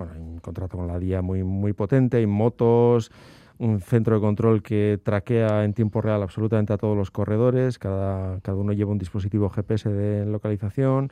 [0.00, 3.10] hay un contrato con la DIA muy, muy potente, hay motos,
[3.58, 8.40] un centro de control que traquea en tiempo real absolutamente a todos los corredores, cada,
[8.40, 11.10] cada uno lleva un dispositivo GPS de localización.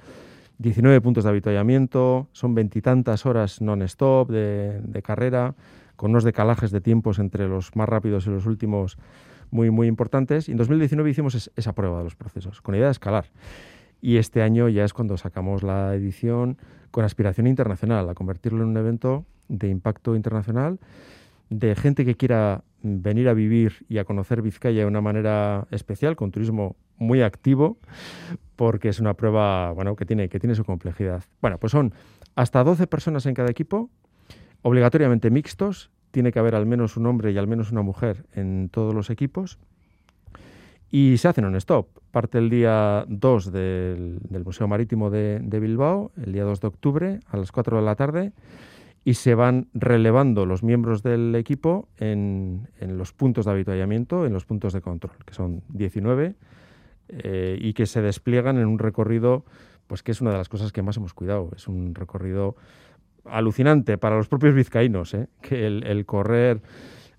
[0.59, 5.55] 19 puntos de avituallamiento, son veintitantas horas non-stop de, de, carrera,
[5.97, 8.97] con unos decalajes de tiempos entre los más rápidos y los últimos
[9.51, 10.49] muy, muy importantes.
[10.49, 13.27] Y en 2019 hicimos es, esa prueba de los procesos, con idea de escalar.
[14.01, 16.59] Y este año ya es cuando sacamos la edición
[16.91, 20.79] con aspiración internacional, a convertirlo en un evento de impacto internacional,
[21.51, 26.17] de gente que quiera venir a vivir y a conocer Vizcaya de una manera especial,
[26.17, 27.79] con turismo muy activo,
[28.57, 31.25] porque es una prueba bueno, que, tiene, que tiene su complejidad.
[31.41, 31.93] Bueno, pues son
[32.35, 33.91] hasta 12 personas en cada equipo,
[34.63, 38.71] obligatoriamente mixtos, tiene que haber al menos un hombre y al menos una mujer en
[38.73, 39.59] todos los equipos,
[40.91, 41.89] y se hacen un stop.
[42.11, 47.37] Parte el día 2 del, Museo Marítimo de, Bilbao, el día 2 de octubre, a
[47.37, 48.33] las 4 de la tarde,
[49.05, 54.47] y se van relevando los miembros del equipo en, los puntos de avituallamiento, en los
[54.47, 56.35] puntos de control, que son 19,
[57.11, 59.45] eh, y que se despliegan en un recorrido,
[59.87, 61.51] pues que es una de las cosas que más hemos cuidado.
[61.55, 62.57] Es un recorrido
[63.31, 65.29] alucinante para los propios vizcaínos, ¿eh?
[65.41, 66.61] que el, el, correr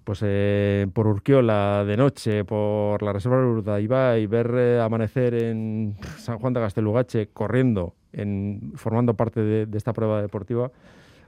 [0.04, 5.98] pues eh, por Urquiola de noche, por la reserva de Urdaibai, ver eh, amanecer en
[6.18, 10.72] San Juan de Gastelugache corriendo, en, formando parte de, de esta prueba deportiva,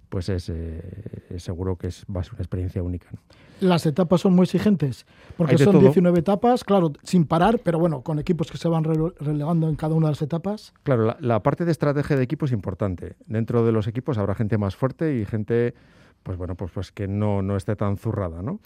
[0.09, 0.81] pues es, eh,
[1.29, 3.07] es, seguro que es, va a ser una experiencia única.
[3.11, 3.19] ¿no?
[3.61, 5.05] Las etapas son muy exigentes,
[5.37, 5.81] porque son todo.
[5.81, 9.75] 19 etapas, claro, sin parar, pero bueno, con equipos que se van re relevando en
[9.75, 10.73] cada una de las etapas.
[10.83, 13.15] Claro, la, la, parte de estrategia de equipo es importante.
[13.27, 15.75] Dentro de los equipos habrá gente más fuerte y gente,
[16.23, 18.59] pues bueno, pues, pues que no, no esté tan zurrada, ¿no?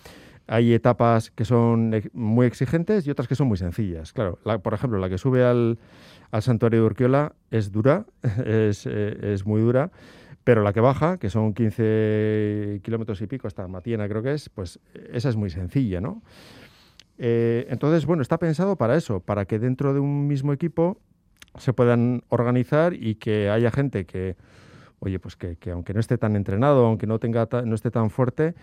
[0.47, 4.11] Hay etapas que son muy exigentes y otras que son muy sencillas.
[4.13, 5.79] Claro, la, por ejemplo, la que sube al,
[6.31, 8.05] al santuario de Urquiola es dura,
[8.45, 9.91] es, eh, es muy dura
[10.43, 14.49] pero la que baja, que son 15 kilómetros y pico hasta Matiena creo que es,
[14.49, 14.79] pues
[15.11, 16.21] esa es muy sencilla, ¿no?
[17.17, 20.97] Eh, entonces, bueno, está pensado para eso, para que dentro de un mismo equipo
[21.57, 24.35] se puedan organizar y que haya gente que,
[24.99, 28.09] oye, pues que, que aunque no esté tan entrenado, aunque no, tenga no esté tan
[28.09, 28.55] fuerte,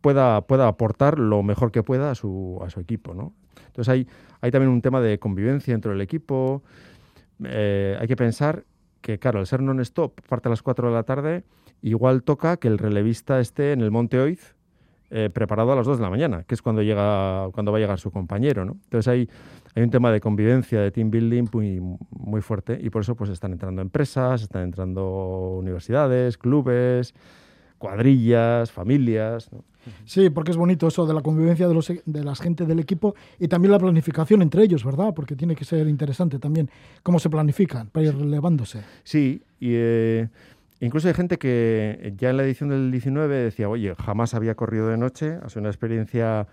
[0.00, 3.32] pueda, pueda aportar lo mejor que pueda a su, a su equipo, ¿no?
[3.66, 4.06] Entonces hay,
[4.40, 6.62] hay también un tema de convivencia dentro del equipo,
[7.44, 8.64] eh, hay que pensar
[9.06, 11.44] que, claro, al ser non-stop, parte a las 4 de la tarde,
[11.80, 14.56] igual toca que el relevista esté en el Monte Oiz
[15.10, 17.80] eh, preparado a las 2 de la mañana, que es cuando, llega, cuando va a
[17.80, 18.64] llegar su compañero.
[18.64, 18.72] ¿no?
[18.82, 19.28] Entonces hay,
[19.76, 23.30] hay un tema de convivencia, de team building muy, muy fuerte y por eso pues
[23.30, 27.14] están entrando empresas, están entrando universidades, clubes,
[27.78, 29.52] cuadrillas, familias.
[29.52, 29.64] ¿no?
[30.04, 33.14] Sí, porque es bonito eso de la convivencia de, los, de la gente del equipo
[33.38, 35.14] y también la planificación entre ellos, ¿verdad?
[35.14, 36.70] Porque tiene que ser interesante también
[37.02, 38.82] cómo se planifican para ir relevándose.
[39.04, 40.28] Sí, y eh,
[40.80, 44.88] incluso hay gente que ya en la edición del 19 decía, oye, jamás había corrido
[44.88, 46.46] de noche, ha sido una experiencia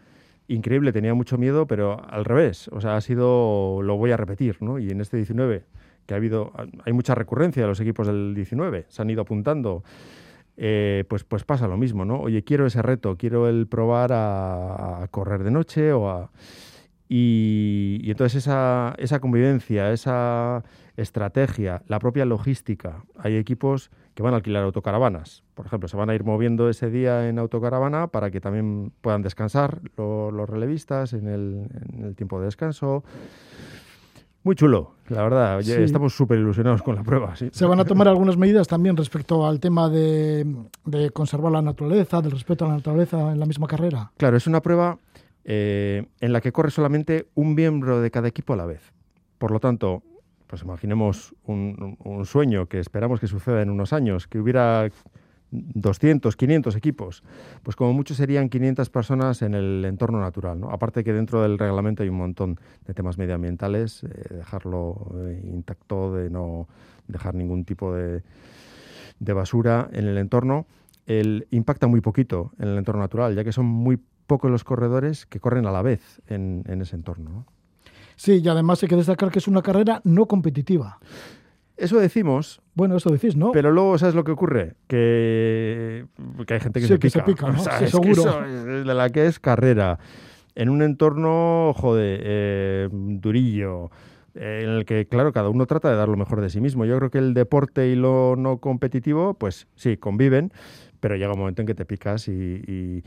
[0.48, 4.58] increíble, tenía mucho miedo, pero al revés, o sea, ha sido, lo voy a repetir,
[4.62, 4.78] ¿no?
[4.78, 5.64] Y en este 19
[6.06, 6.52] que ha habido,
[6.84, 9.84] hay mucha recurrencia de los equipos del 19, se han ido apuntando.
[10.56, 12.20] Eh, pues, pues pasa lo mismo, ¿no?
[12.20, 16.32] Oye, quiero ese reto, quiero el probar a, correr de noche o a...
[17.10, 20.64] Y, entonces esa, esa convivencia, esa
[20.96, 23.04] estrategia, la propia logística.
[23.18, 25.44] Hay equipos que van a alquilar autocaravanas.
[25.56, 29.22] Por ejemplo, se van a ir moviendo ese día en autocaravana para que también puedan
[29.22, 33.04] descansar los relevistas en el, tiempo de descanso.
[34.44, 35.60] Muy chulo, la verdad.
[35.62, 37.34] Estamos súper ilusionados con la prueba.
[37.36, 40.46] Se van a tomar algunas medidas también respecto al tema de,
[41.14, 44.12] conservar la naturaleza, del respeto a la naturaleza en la misma carrera.
[44.18, 45.00] Claro, es una prueba
[45.46, 48.92] eh, en la que corre solamente un miembro de cada equipo a la vez.
[49.38, 50.04] Por lo tanto,
[50.48, 54.90] pues imaginemos un, sueño que esperamos que suceda en unos años, que hubiera
[55.54, 57.24] 200, 500 equipos,
[57.62, 60.60] pues como mucho serían 500 personas en el entorno natural.
[60.60, 60.72] ¿no?
[60.72, 66.14] Aparte que dentro del reglamento hay un montón de temas medioambientales, eh, dejarlo eh, intacto,
[66.14, 66.68] de no
[67.08, 68.24] dejar ningún tipo de,
[69.20, 70.66] basura en el entorno,
[71.06, 75.26] el, impacta muy poquito en el entorno natural, ya que son muy pocos los corredores
[75.26, 77.30] que corren a la vez en, ese entorno.
[77.30, 77.46] ¿no?
[78.16, 81.00] Sí, y además hay que destacar que es una carrera no competitiva.
[81.78, 82.62] Eso decimos.
[82.76, 83.52] Bueno, eso decís, ¿no?
[83.52, 84.76] Pero luego, ¿sabes lo que ocurre?
[84.88, 86.06] Que,
[86.48, 87.00] hay gente que, se, pica.
[87.00, 87.60] Que se pica, ¿no?
[87.80, 88.42] sí, seguro.
[88.42, 90.00] de la que es carrera.
[90.56, 93.90] En un entorno, joder, eh, durillo,
[94.36, 96.86] en el que, claro, cada uno trata de dar lo mejor de sí mismo.
[96.86, 100.54] Yo creo que el deporte y lo no competitivo, pues sí, conviven,
[101.00, 103.04] pero llega un momento en que te picas y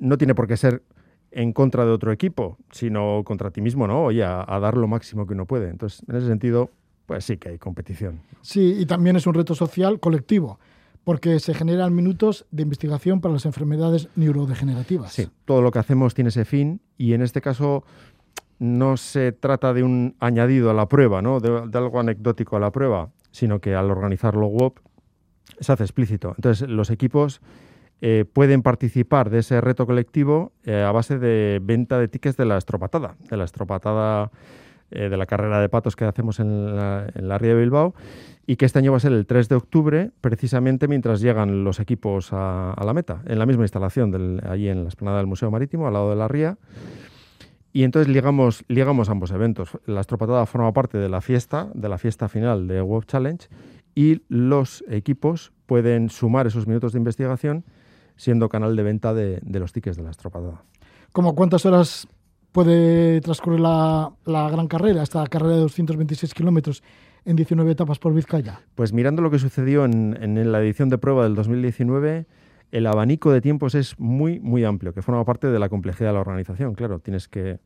[0.00, 0.82] no tiene por qué ser
[1.30, 4.04] en contra de otro equipo, sino contra ti mismo, ¿no?
[4.04, 5.68] Oye, a, dar lo máximo que uno puede.
[5.68, 6.70] Entonces, en ese sentido,
[7.08, 8.20] pues sí que hay competición.
[8.42, 10.60] Sí, y también es un reto social colectivo,
[11.04, 15.14] porque se generan minutos de investigación para las enfermedades neurodegenerativas.
[15.14, 17.82] Sí, todo lo que hacemos tiene ese fin y en este caso
[18.58, 21.40] no se trata de un añadido a la prueba, ¿no?
[21.40, 24.78] de, de algo anecdótico a la prueba, sino que al organizarlo WOP
[25.60, 26.34] se hace explícito.
[26.36, 27.40] Entonces, los equipos
[28.02, 32.44] eh, pueden participar de ese reto colectivo eh, a base de venta de tickets de
[32.44, 34.30] la estropatada, de la estropatada
[34.90, 37.94] eh, de la carrera de patos que hacemos en la, Ría de Bilbao
[38.46, 41.80] y que este año va a ser el 3 de octubre, precisamente mientras llegan los
[41.80, 45.86] equipos a, la meta, en la misma instalación, allí en la esplanada del Museo Marítimo,
[45.86, 46.56] al lado de la ría.
[47.72, 49.78] Y entonces ligamos, ligamos ambos eventos.
[49.84, 53.48] La estropatada forma parte de la fiesta, de la fiesta final de Web Challenge,
[53.94, 57.64] y los equipos pueden sumar esos minutos de investigación
[58.18, 60.62] siendo canal de venta de, los tickets de la estropada.
[61.12, 62.06] ¿Cómo cuántas horas
[62.52, 66.82] puede transcurrir la, gran carrera, esta carrera de 226 kilómetros
[67.24, 68.60] en 19 etapas por Vizcaya?
[68.74, 72.26] Pues mirando lo que sucedió en, la edición de prueba del 2019,
[72.70, 76.14] el abanico de tiempos es muy, muy amplio, que forma parte de la complejidad de
[76.14, 76.74] la organización.
[76.74, 77.60] Claro, tienes que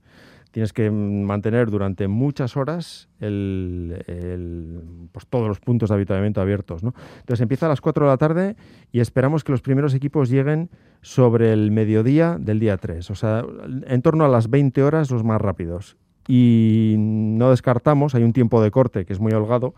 [0.53, 6.85] tienes que mantener durante muchas horas el, pues todos los puntos de habituamiento abiertos.
[6.85, 6.95] ¿no?
[7.21, 8.57] Entonces empieza a las 4 de la tarde
[8.93, 13.45] y esperamos que los primeros equipos lleguen sobre el mediodía del día 3, o sea,
[13.87, 15.97] en torno a las 20 horas los más rápidos.
[16.29, 19.75] Y no descartamos, hay un tiempo de corte que es muy holgado,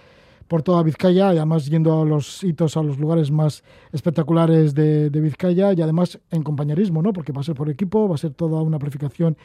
[0.47, 5.11] por toda Vizcaya y además yendo a los hitos, a los lugares más espectaculares de,
[5.11, 7.13] de, Vizcaya y además en compañerismo, ¿no?
[7.13, 9.37] porque va a ser por equipo, va a ser toda una purificación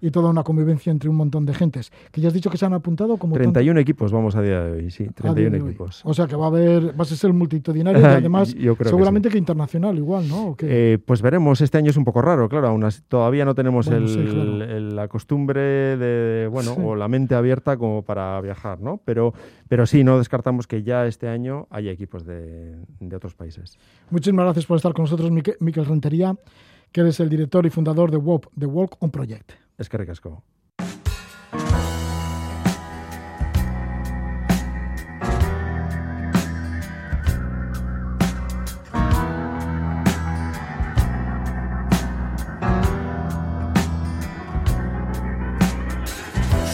[0.00, 1.92] y toda una convivencia entre un montón de gentes.
[2.12, 3.34] Que ya has dicho que se han apuntado como...
[3.34, 6.02] 31 equipos vamos a día de hoy, sí, 31 equipos.
[6.04, 9.96] O sea que va a haber, va a ser multitudinario y además seguramente que, internacional
[9.96, 10.56] igual, ¿no?
[10.60, 15.08] Eh, pues veremos, este año es un poco raro, claro, aún todavía no tenemos la
[15.08, 19.00] costumbre de, bueno, o la mente abierta como para viajar, ¿no?
[19.04, 19.34] Pero,
[19.68, 23.78] pero sí, no descartamos que ya este año haya equipos de, de otros países.
[24.10, 26.36] Muchísimas gracias por estar con nosotros, Miquel Rentería,
[26.92, 29.52] que eres el director y fundador de WOP, The Walk on Project.
[29.78, 30.42] Eskerrik asko.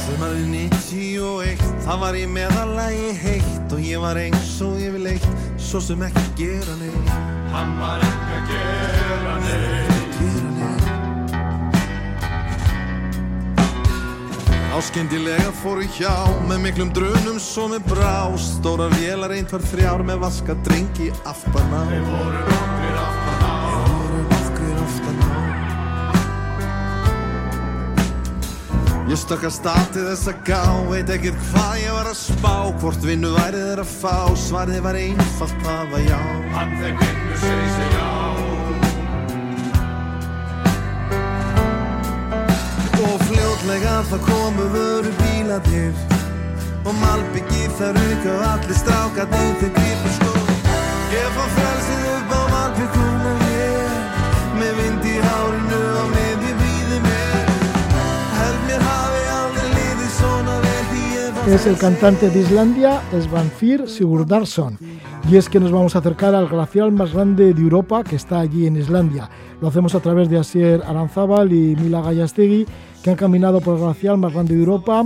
[0.05, 5.31] Sumarið 91, það var í meðalagi heitt og ég var eins og ég vil eitt,
[5.61, 7.17] svo sem ekki gera neitt.
[7.55, 9.84] Hann var ekki að gera neitt.
[14.75, 16.11] Á og skyndilega fóru hjá
[16.49, 18.27] með miklum drunum svo með brá.
[18.43, 23.87] Stóra vélar einhver þrjár með vaska drengi aftan á Þeir voru nokkur aftan á Þeir
[23.93, 25.39] voru nokkur aftan á
[29.13, 32.57] Ég stökk að stati þess að gá veit ekkert hvað ég var að spá.
[32.83, 34.19] Hvort vinnu værið er að fá
[34.49, 36.19] svarið var einfalt það var já.
[36.57, 38.04] Hann þegar vinnu segi sig
[43.65, 45.93] já Og fljótlega það komu vöru bíladir
[46.85, 50.33] Og malbyggi þar auka og allir strákarnir þeir gripur skó
[51.15, 54.21] Ég fann frelsið upp á malbyggunum ég
[54.61, 57.49] Með vind í hárinu á miðju bíði mér
[58.37, 63.01] Held mér hafi aldrei liðið svona vel því ég var Es el cantante de Islandia,
[63.15, 64.77] Svanfir Sigurdarsson.
[65.31, 68.41] Y es que nos vamos a acercar al glaciar más grande de Europa que está
[68.41, 69.31] allí en Islandia.
[69.63, 72.67] Lo hacemos a través de Asier Aranzábal y Mila Gallastegui,
[73.05, 75.05] que han caminado por el glaciar más grande de Europa,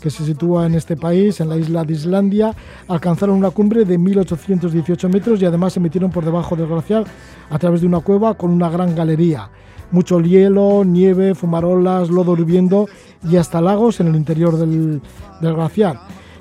[0.00, 2.52] que se sitúa en este país, en la isla de Islandia.
[2.88, 7.04] Alcanzaron una cumbre de 1818 metros y además se metieron por debajo del glaciar
[7.48, 9.48] a través de una cueva con una gran galería.
[9.92, 12.88] Mucho hielo, nieve, fumarolas, lodo hirviendo
[13.22, 15.00] y hasta lagos en el interior del,
[15.40, 16.00] del glaciar.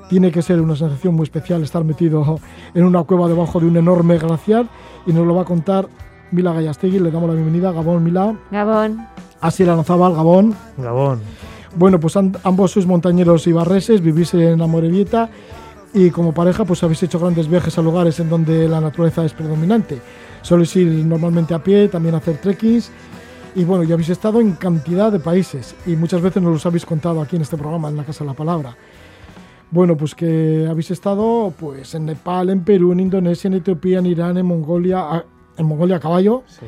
[0.10, 2.40] Tiene que ser una sensación muy especial estar metido
[2.74, 4.66] en una cueva debajo de un enorme glaciar
[5.06, 5.88] y nos lo va a contar
[6.32, 6.98] Mila Gallastegui.
[6.98, 7.72] Le damos la bienvenida.
[7.72, 8.36] Gabón, Mila.
[8.50, 9.06] Gabón.
[9.42, 10.56] Así Lanzabal, Gabón.
[10.78, 11.22] Gabón.
[11.76, 15.30] Bueno, pues ambos sois montañeros y barreses, vivís en Amorebieta
[15.94, 19.34] y como pareja pues habéis hecho grandes viajes a lugares en donde la naturaleza es
[19.34, 20.00] predominante.
[20.42, 22.92] Soléis ir normalmente a pie, también hacer trekkings
[23.56, 26.86] y bueno, ya habéis estado en cantidad de países y muchas veces nos los habéis
[26.86, 28.76] contado aquí en este programa, en la Casa de la Palabra.
[29.72, 34.06] Bueno, pues que habéis estado pues en Nepal, en Perú, en Indonesia, en Etiopía, en
[34.06, 35.26] Irán, en Mongolia,
[35.58, 36.66] en Mongolia a caballo, Sí.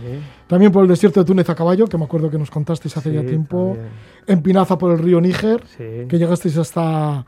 [0.48, 3.14] También por el desierto de Túnez a caballo, que me acuerdo que nos contasteis hace
[3.14, 3.88] ya sí, tiempo, también.
[4.28, 6.06] en Pinaza por el río Níger, Sí.
[6.08, 7.26] que llegasteis hasta,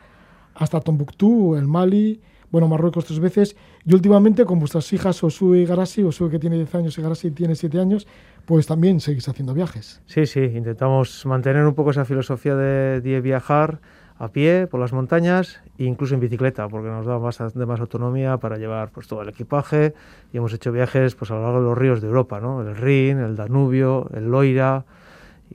[0.56, 3.56] hasta Tombuctú, el Mali, bueno, Marruecos tres veces,
[3.86, 7.32] y últimamente con vuestras hijas Osue y Garasi, Osue que tiene 10 años y Garasi
[7.32, 8.08] tiene 7 años,
[8.46, 10.02] pues también seguís haciendo viajes.
[10.08, 13.82] Sí, sí, intentamos mantener un poco esa filosofía de, de viajar
[14.20, 18.58] a pie por las montañas e incluso en bicicleta, porque nos da más, autonomía para
[18.58, 19.94] llevar pues, todo el equipaje
[20.34, 22.62] y hemos hecho viajes pues, a lo largo de los ríos de Europa, ¿no?
[22.62, 24.84] el Rin, el Danubio, el Loira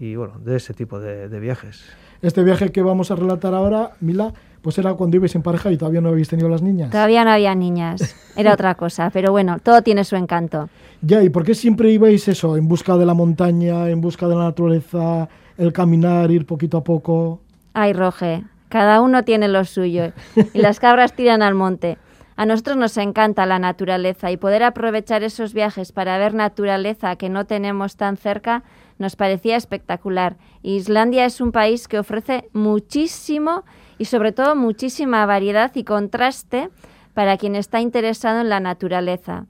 [0.01, 1.85] y bueno, de ese tipo de, de viajes.
[2.23, 5.77] Este viaje que vamos a relatar ahora, Mila, pues era cuando ibais en pareja y
[5.77, 6.91] todavía no habéis tenido las niñas.
[6.91, 10.71] Todavía no había niñas, era otra cosa, pero bueno, todo tiene su encanto.
[11.03, 14.37] Ya, ¿y por qué siempre ibais eso, en busca de la montaña, en busca de
[14.37, 17.41] la naturaleza, el caminar, ir poquito a poco?
[17.75, 18.45] Ay, Roge,
[18.75, 20.11] cada uno tiene lo suyo
[20.53, 21.97] y las cabras tiran al monte.
[22.35, 27.29] A nosotros nos encanta la naturaleza y poder aprovechar esos viajes para ver naturaleza que
[27.29, 28.65] no tenemos tan cerca
[28.99, 30.39] nos parecía espectacular.
[30.63, 33.63] Islandia es un país que ofrece muchísimo
[33.97, 36.69] y sobre todo muchísima variedad y contraste
[37.15, 39.47] para quien está interesado en la naturaleza.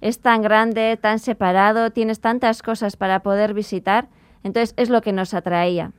[0.00, 4.06] Es tan grande, tan separado, tienes tantas cosas para poder visitar,
[4.44, 5.90] entonces es lo que nos atraía.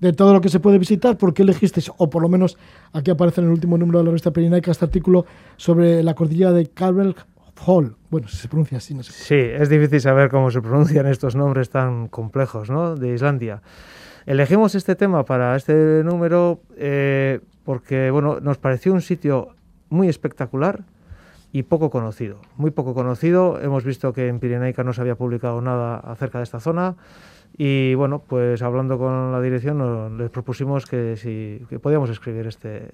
[0.00, 2.58] De todo lo que se puede visitar, ¿por qué elegisteis, o por lo menos
[2.92, 5.26] aquí aparece en el último número de la revista Pirinaica, este artículo
[5.56, 7.14] sobre la cordillera de Calvel
[7.64, 7.96] Hall?
[8.10, 9.12] Bueno, si se pronuncia así, no sé.
[9.12, 12.94] Sí, es difícil saber cómo se pronuncian estos nombres tan complejos ¿no?
[12.96, 13.62] de Islandia.
[14.26, 19.54] Elegimos este tema para este número eh, porque bueno, nos pareció un sitio
[19.88, 20.84] muy espectacular
[21.52, 22.40] y poco conocido.
[22.56, 23.60] Muy poco conocido.
[23.60, 26.96] Hemos visto que en Pirenaica no se había publicado nada acerca de esta zona.
[27.58, 32.46] Y bueno, pues hablando con la dirección nos, les propusimos que si que podíamos escribir
[32.46, 32.90] este,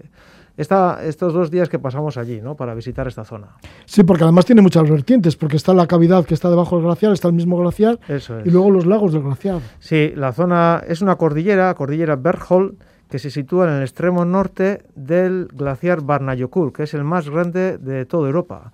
[0.56, 2.54] esta, estos dos días que pasamos allí, ¿no?
[2.54, 3.48] Para visitar esta zona.
[3.86, 7.12] Sí, porque además tiene muchas vertientes, porque está la cavidad que está debajo del glaciar,
[7.12, 8.46] está el mismo glaciar, Eso es.
[8.46, 9.60] y luego los lagos del glaciar.
[9.80, 14.84] Sí, la zona es una cordillera, cordillera Bergholt, que se sitúa en el extremo norte
[14.94, 18.72] del glaciar Barnayokul, que es el más grande de toda Europa.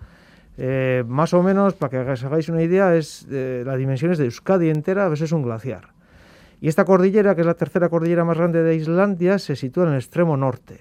[0.60, 4.24] Eh, más o menos, para que os hagáis una idea, es eh, las dimensiones de
[4.24, 5.94] Euskadi entera, pues es un glaciar.
[6.60, 9.90] Y esta cordillera, que es la tercera cordillera más grande de Islandia, se sitúa en
[9.90, 10.80] el extremo norte.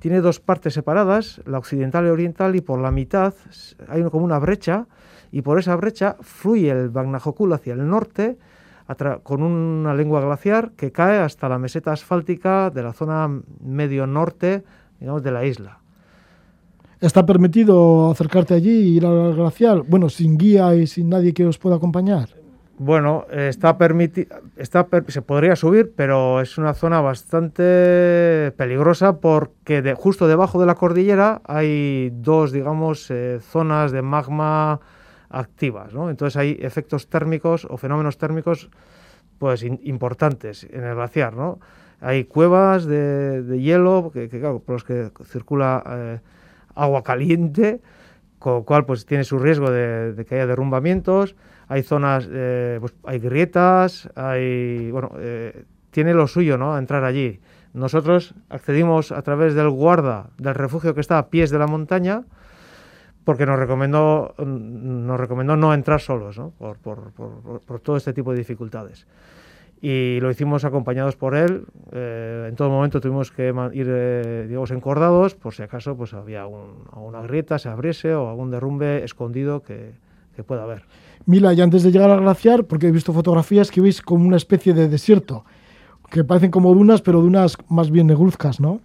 [0.00, 3.32] Tiene dos partes separadas, la occidental y oriental, y por la mitad
[3.86, 4.86] hay como una brecha,
[5.30, 8.36] y por esa brecha fluye el Vatnajökull hacia el norte,
[9.22, 14.64] con una lengua glaciar que cae hasta la meseta asfáltica de la zona medio norte,
[14.98, 15.81] digamos, de la isla.
[17.02, 19.82] ¿Está permitido acercarte allí y ir al glaciar?
[19.88, 22.28] Bueno, sin guía y sin nadie que os pueda acompañar.
[22.78, 23.76] Bueno, está
[24.56, 30.66] está se podría subir, pero es una zona bastante peligrosa porque de, justo debajo de
[30.66, 34.78] la cordillera hay dos, digamos, eh, zonas de magma
[35.28, 36.08] activas, ¿no?
[36.08, 38.70] Entonces hay efectos térmicos o fenómenos térmicos
[39.38, 41.58] pues importantes en el glaciar, ¿no?
[42.00, 46.20] Hay cuevas de, hielo que, por los que circula eh,
[46.74, 47.80] agua caliente,
[48.38, 51.36] con lo cual pues tiene su riesgo de, que haya derrumbamientos.
[51.68, 56.76] Hay zonas, eh, pues, hay grietas, hay, bueno, eh, tiene lo suyo, ¿no?
[56.76, 57.40] Entrar allí.
[57.72, 62.24] Nosotros accedimos a través del guarda del refugio que está a pies de la montaña,
[63.24, 66.50] porque nos recomendó, nos recomendó no entrar solos, ¿no?
[66.50, 69.06] por, por, por todo este tipo de dificultades
[69.84, 71.64] y lo hicimos acompañados por él.
[71.90, 76.42] Eh, en todo momento tuvimos que ir, eh, digamos, encordados por si acaso pues había
[76.42, 79.90] alguna grieta, se abriese o algún derrumbe escondido que,
[80.36, 80.84] que, pueda haber.
[81.26, 84.36] Mila, y antes de llegar al glaciar, porque he visto fotografías que veis como una
[84.36, 85.44] especie de desierto,
[86.10, 88.80] que parecen como dunas, pero dunas más bien negruzcas, ¿no?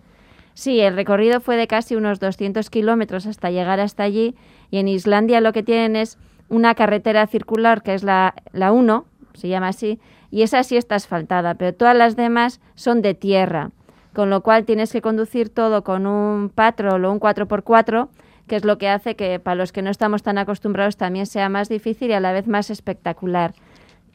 [0.55, 4.35] Sí, el recorrido fue de casi unos 200 kilómetros hasta llegar hasta allí,
[4.71, 6.17] y en Islandia lo que tienen es
[6.49, 9.05] una carretera circular, que es la, la 1,
[9.37, 9.99] se llama así,
[10.31, 13.71] y esa sí está asfaltada, pero todas las demás son de tierra,
[14.13, 18.09] con lo cual tienes que conducir todo con un patrol o un 4x4,
[18.47, 21.49] que es lo que hace que para los que no estamos tan acostumbrados también sea
[21.49, 23.53] más difícil y a la vez más espectacular.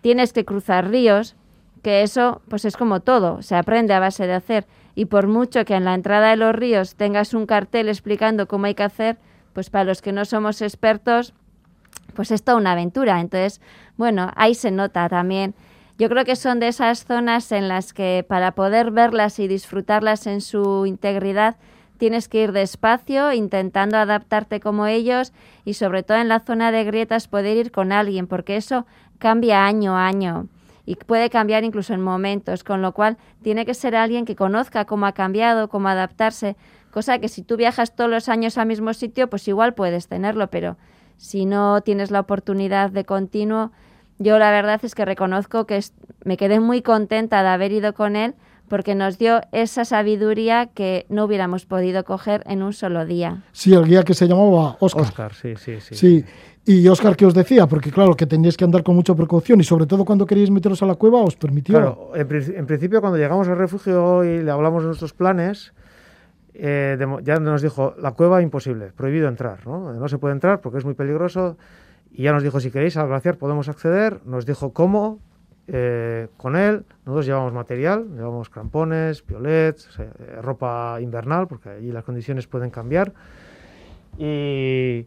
[0.01, 1.37] Tienes que cruzar ríos,
[1.83, 5.65] que eso pues es como todo, se aprende a base de hacer y por mucho
[5.65, 9.19] que en la entrada de los ríos tengas un cartel explicando cómo hay que hacer,
[9.53, 11.35] pues para los que no somos expertos,
[12.15, 13.21] pues es toda una aventura.
[13.21, 13.61] Entonces,
[14.03, 15.55] bueno, ahí se nota también.
[15.97, 20.27] Yo creo que son de esas zonas en las que para poder verlas y disfrutarlas
[20.27, 21.55] en su integridad
[21.99, 25.33] tienes que ir despacio, intentando adaptarte como ellos
[25.65, 28.87] y sobre todo en la zona de grietas poder ir con alguien, porque eso
[29.21, 30.49] cambia año a año
[30.85, 34.85] y puede cambiar incluso en momentos, con lo cual tiene que ser alguien que conozca
[34.85, 36.57] cómo ha cambiado, cómo adaptarse,
[36.91, 40.49] cosa que si tú viajas todos los años al mismo sitio, pues igual puedes tenerlo,
[40.49, 40.77] pero
[41.23, 43.71] si no tienes la oportunidad de continuo,
[44.23, 45.81] yo la verdad es que reconozco que
[46.25, 48.35] me quedé muy contenta de haber ido con él
[48.69, 53.43] porque nos dio esa sabiduría que no hubiéramos podido coger en un solo día.
[53.53, 55.03] Sí, el guía que se llamaba Oscar.
[55.03, 55.95] Oscar, sí, sí, sí.
[55.95, 56.25] Sí,
[56.65, 57.67] y Oscar, ¿qué os decía?
[57.67, 60.83] Porque claro, que teníais que andar con mucha precaución y sobre todo cuando queríais meteros
[60.83, 61.75] a la cueva, ¿os permitió?
[61.75, 65.75] Claro, en, principio cuando llegamos al refugio y le hablamos de nuestros planes,
[66.55, 69.93] eh, ya nos dijo, la cueva imposible, prohibido entrar, ¿no?
[69.93, 71.59] No se puede entrar porque es muy peligroso.
[72.15, 75.19] Y ya nos dijo, si queréis al glaciar podemos acceder, nos dijo cómo,
[75.69, 80.11] eh, con él, nosotros llevamos material, llevamos crampones, piolets, eh,
[80.43, 83.13] ropa invernal, porque allí las condiciones pueden cambiar.
[84.19, 85.07] Y,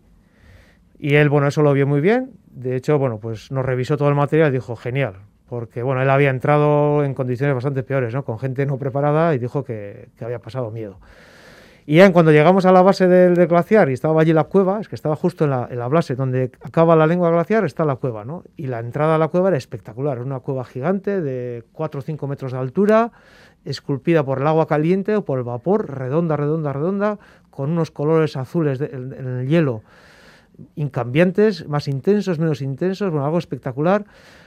[0.97, 2.31] y él, bueno, eso lo vio muy bien.
[2.47, 5.15] De hecho, bueno, pues nos revisó todo el material y dijo, genial,
[5.47, 8.25] porque, bueno, él había entrado en condiciones bastante peores, ¿no?
[8.25, 10.97] Con gente no preparada y dijo que, que había pasado miedo.
[11.87, 14.89] Y ya cuando llegamos a la base del, glaciar y estaba allí la cueva, es
[14.89, 18.43] que estaba justo en la, base donde acaba la lengua glaciar, está la cueva, ¿no?
[18.57, 22.27] Y la entrada a la cueva era espectacular, una cueva gigante de 4 o 5
[22.27, 23.11] metros de altura,
[23.65, 27.19] esculpida por el agua caliente o por el vapor, redonda, redonda, redonda,
[27.51, 29.83] con unos colores azules en, el hielo
[30.75, 34.05] incambiantes, más intensos, menos intensos, bueno, algo espectacular.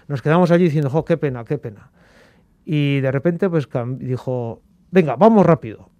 [0.08, 1.90] Nos quedamos allí diciendo, jo, qué pena, qué pena.
[2.64, 3.68] Y de repente, pues
[3.98, 4.60] dijo,
[4.90, 5.90] venga, vamos rápido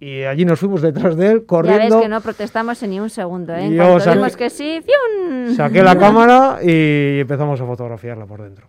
[0.00, 1.82] y allí nos fuimos detrás de él corriendo.
[1.82, 3.76] Ya ves que no protestamos en ni un segundo, ¿eh?
[3.76, 5.54] Cuando que sí, ¡fium!
[5.56, 8.66] Saqué la cámara y empezamos a fotografiarla por dentro.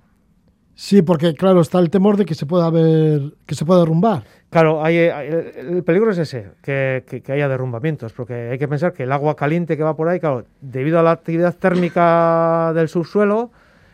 [0.73, 4.23] Sí, porque claro, está el temor de que se pueda ver, que se pueda derrumbar.
[4.49, 9.03] Claro, hay, el peligro es ese, que, que, haya derrumbamientos, porque hay que pensar que
[9.03, 13.51] el agua caliente que va por ahí, claro, debido a la actividad térmica del subsuelo,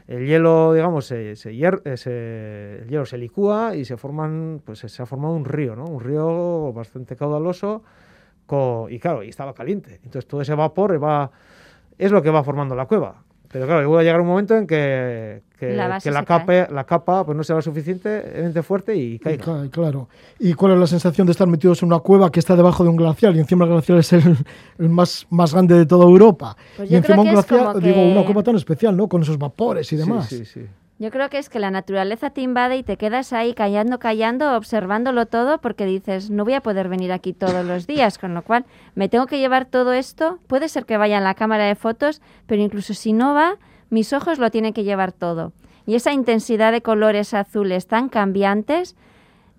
[0.07, 5.01] el hielo, digamos, se, se, eh, el hielo se licúa y se forman, pues se
[5.01, 5.85] ha formado un río, ¿no?
[5.85, 7.83] Un río bastante caudaloso
[8.89, 9.99] y claro, y estaba caliente.
[10.03, 11.31] Entonces todo ese vapor va,
[11.97, 13.24] es lo que va formando la cueva.
[13.55, 17.41] Pero claro, va a llegar un momento en que, la, capa, la capa pues no
[17.41, 19.69] será suficientemente fuerte y caiga.
[19.71, 20.09] claro.
[20.39, 22.89] ¿Y cuál es la sensación de estar metidos en una cueva que está debajo de
[22.89, 24.35] un glacial y encima el glacial es el,
[24.77, 26.57] más, más grande de toda Europa?
[26.75, 29.07] Pues y encima un glacial, digo, una cueva tan especial, ¿no?
[29.07, 30.27] Con esos vapores y demás.
[30.27, 30.67] Sí, sí, sí.
[30.97, 34.55] Yo creo que es que la naturaleza te invade y te quedas ahí callando, callando,
[34.55, 38.43] observándolo todo porque dices, no voy a poder venir aquí todos los días, con lo
[38.43, 38.65] cual
[38.95, 40.39] me tengo que llevar todo esto.
[40.47, 43.57] Puede ser que vaya en la cámara de fotos, pero incluso si no va,
[43.89, 45.51] mis ojos lo tienen que llevar todo.
[45.85, 48.95] Y esa intensidad de colores azules tan cambiantes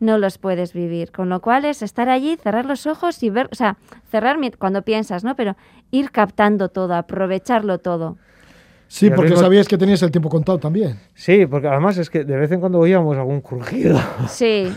[0.00, 1.12] no los puedes vivir.
[1.12, 3.76] Con lo cual es estar allí, cerrar los ojos y ver, o sea,
[4.10, 5.36] cerrar cuando piensas, ¿no?
[5.36, 5.54] Pero
[5.90, 8.16] ir captando todo, aprovecharlo todo.
[8.88, 11.00] Sí, porque sabías que tenías el tiempo contado también.
[11.14, 13.98] Sí, porque además es que de vez en cuando oíamos algún crujido.
[14.28, 14.72] Sí.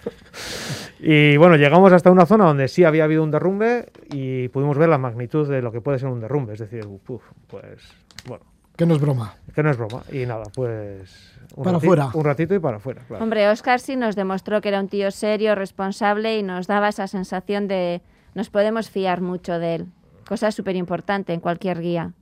[1.00, 4.88] y bueno, llegamos hasta una zona donde sí había habido un derrumbe y pudimos ver
[4.88, 6.54] la magnitud de lo que puede ser un derrumbe.
[6.54, 7.80] Es decir, pues,
[8.26, 8.44] bueno.
[8.76, 9.36] Que no es broma.
[9.54, 10.02] Que no es broma.
[10.10, 11.38] Y nada, pues...
[11.54, 12.10] Un Para rati- afuera.
[12.14, 13.22] Un ratito y para afuera, claro.
[13.22, 17.06] Hombre, Oscar sí nos demostró que era un tío serio, responsable y nos daba esa
[17.06, 18.00] sensación de
[18.34, 19.86] nos podemos fiar mucho de él.
[20.26, 22.12] Cosa súper importante en cualquier guía.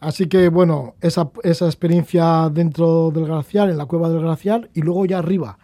[0.00, 4.82] Así que bueno, esa, esa experiencia dentro del glaciar, en la cueva del glaciar, y
[4.82, 5.58] luego ya arriba.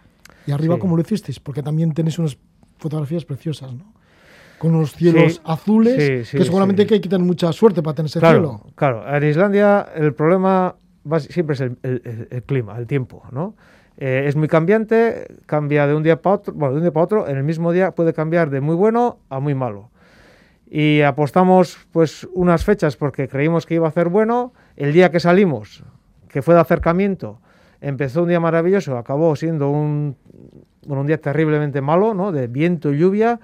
[0.46, 0.80] Y arriba, Sí.
[0.80, 1.38] ¿cómo lo hicisteis?
[1.40, 2.36] Porque también tenéis unas
[2.78, 3.92] fotografías preciosas, ¿no?
[4.58, 8.08] Con unos cielos Sí, azules, sí, que seguramente hay que tener mucha suerte para tener
[8.08, 8.60] ese Claro, cielo.
[8.74, 9.16] claro.
[9.16, 10.74] En Islandia el problema
[11.28, 13.54] siempre es el, el- el- el clima, el tiempo, ¿no?
[13.96, 17.04] Eh, es muy cambiante, cambia de un día para otro, bueno, de un día para
[17.04, 19.90] otro, en el mismo día puede cambiar de muy bueno a muy malo.
[20.76, 25.20] Y apostamos pues unas fechas porque creímos que iba a hacer bueno, el día que
[25.20, 25.84] salimos,
[26.26, 27.38] que fue de acercamiento,
[27.80, 30.16] empezó un día maravilloso, acabó siendo un,
[30.88, 32.32] un día terriblemente malo, ¿no?
[32.32, 33.38] De viento y lluvia.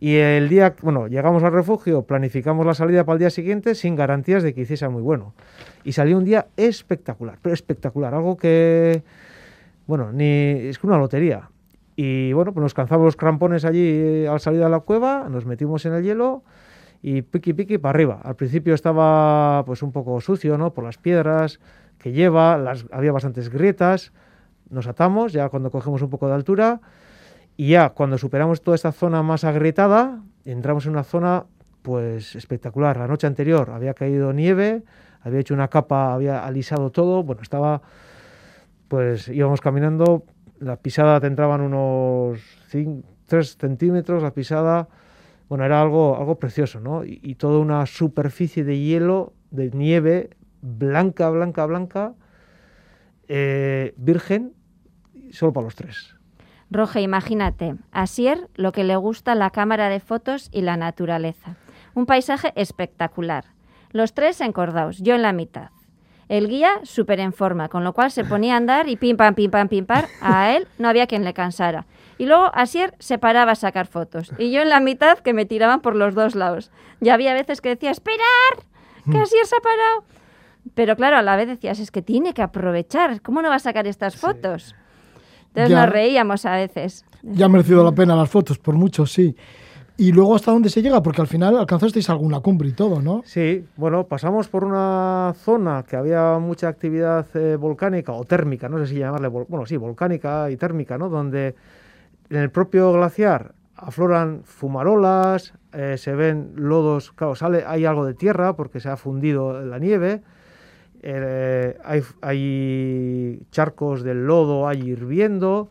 [0.00, 3.94] Y el día, bueno, llegamos al refugio, planificamos la salida para el día siguiente sin
[3.94, 5.32] garantías de que hiciese muy bueno.
[5.84, 9.04] Y salió un día espectacular, pero espectacular, algo que,
[9.86, 11.50] bueno, ni es que una lotería.
[11.94, 15.46] Y bueno, pues nos calzamos los crampones allí eh, al salir de la cueva, nos
[15.46, 16.42] metimos en el hielo
[17.06, 18.18] y piqui piqui para arriba.
[18.24, 20.72] Al principio estaba pues un poco sucio, ¿no?
[20.72, 21.60] Por las piedras
[21.98, 24.10] que lleva, las, había bastantes grietas.
[24.70, 26.80] Nos atamos ya cuando cogemos un poco de altura
[27.58, 31.44] y ya cuando superamos toda esta zona más agrietada, entramos en una zona
[31.82, 32.96] pues espectacular.
[32.96, 34.82] La noche anterior había caído nieve,
[35.20, 37.82] había hecho una capa, había alisado todo, bueno, estaba
[38.88, 40.24] pues íbamos caminando,
[40.58, 42.40] la pisada te entraban unos
[43.26, 44.88] 3 centímetros, la pisada,
[45.54, 47.04] bueno, era algo, algo precioso, ¿no?
[47.04, 50.30] Y, toda una superficie de hielo, de nieve,
[50.62, 52.14] blanca, blanca, blanca,
[53.28, 54.52] eh, virgen,
[55.30, 56.16] solo para los tres.
[56.72, 61.54] Roge, imagínate, a Sier lo que le gusta la cámara de fotos y la naturaleza.
[61.94, 63.44] Un paisaje espectacular.
[63.92, 65.70] Los tres encordados, yo en la mitad.
[66.28, 69.36] El guía súper en forma, con lo cual se ponía a andar y pim pam,
[69.36, 70.04] pim pam, pim pam.
[70.20, 71.86] A él no había quien le cansara.
[72.18, 74.30] Y luego Asier se paraba a sacar fotos.
[74.38, 76.70] Y yo en la mitad que me tiraban por los dos lados.
[77.00, 78.22] Y había veces que decía, ¡esperar!
[79.10, 80.04] Que Asier se ha parado.
[80.74, 83.20] Pero claro, a la vez decías, es que tiene que aprovechar.
[83.20, 84.74] ¿Cómo no va a sacar estas fotos?
[85.48, 85.80] Entonces Ya.
[85.84, 87.04] nos reíamos a veces.
[87.22, 89.36] Ya ha merecido la pena las fotos, por mucho, sí.
[89.96, 93.22] Y luego hasta dónde se llega, porque al final alcanzasteis alguna cumbre y todo, ¿no?
[93.24, 98.78] Sí, bueno, pasamos por una zona que había mucha actividad eh, volcánica o térmica, no
[98.78, 101.08] sé si llamarle, bueno, sí, volcánica y térmica, ¿no?
[101.08, 101.54] Donde
[102.30, 108.14] en el propio glaciar afloran fumarolas, eh, se ven lodos, claro, sale, hay algo de
[108.14, 110.22] tierra porque se ha fundido la nieve,
[111.02, 115.70] eh, hay, hay charcos del lodo ahí hirviendo,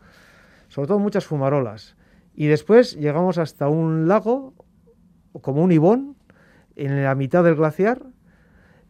[0.68, 1.96] sobre todo muchas fumarolas.
[2.36, 4.54] Y después llegamos hasta un lago,
[5.40, 6.16] como un ibón,
[6.76, 8.02] en la mitad del glaciar,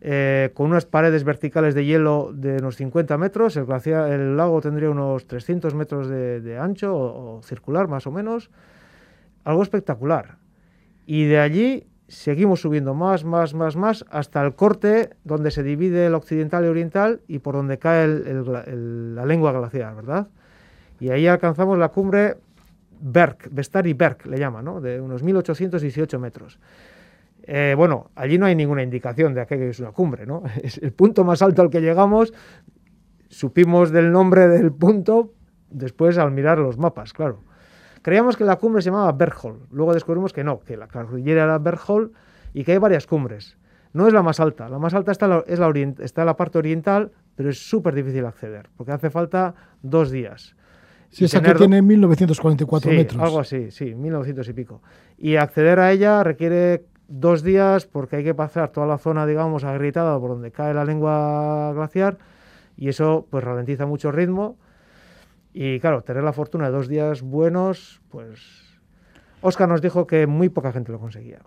[0.07, 3.57] eh, con unas paredes verticales de hielo de unos 50 metros.
[3.57, 8.51] El, glaciar, el lago tendría unos 300 metros de, ancho o, circular, más o menos.
[9.45, 10.37] Algo espectacular.
[11.07, 16.05] Y de allí seguimos subiendo más, más, más, más, hasta el corte donde se divide
[16.05, 20.29] el occidental y oriental y por donde cae la lengua glaciar, ¿verdad?
[21.01, 22.37] Y ahí alcanzamos la cumbre
[23.01, 24.83] Berg, Vestari Berg le llama, ¿no?
[24.83, 26.59] De unos 1818 metros.
[27.47, 30.43] Eh, bueno, allí no hay ninguna indicación de que es una cumbre, ¿no?
[30.63, 32.33] Es el punto más alto al que llegamos.
[33.29, 35.33] Supimos del nombre del punto
[35.71, 37.41] después al mirar los mapas, claro.
[38.03, 39.61] Creíamos que la cumbre se llamaba Bergholm.
[39.73, 42.11] Luego descubrimos que no, que la cordillera era Bergholm
[42.53, 43.57] y que hay varias cumbres.
[43.93, 44.69] No es la más alta.
[44.69, 47.49] La más alta está en la, es la, orient- está en la parte oriental, pero
[47.51, 50.55] es súper difícil acceder, porque hace falta dos días.
[51.17, 53.23] Y esa que tener- tiene 1944 sí, metros.
[53.23, 54.83] Algo así, sí, 1900 y pico.
[55.17, 59.65] Y acceder a ella requiere dos días porque hay que pasar toda la zona, digamos,
[59.65, 62.19] agrietada por donde cae la lengua glaciar
[62.77, 64.57] y eso pues ralentiza mucho el ritmo.
[65.53, 68.63] Y claro, tener la fortuna de dos días buenos, pues...
[69.41, 71.39] Oscar nos dijo que muy poca gente lo conseguía.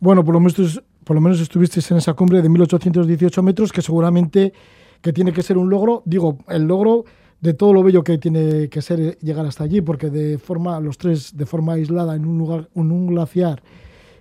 [0.00, 3.80] Bueno, por lo menos, por lo menos estuvisteis en esa cumbre de 1818 metros, que
[3.80, 4.52] seguramente
[5.00, 7.04] que tiene que ser un logro, digo, el logro
[7.40, 10.98] de todo lo bello que tiene que ser llegar hasta allí, porque de forma, los
[10.98, 13.62] tres de forma aislada en un lugar, en un glaciar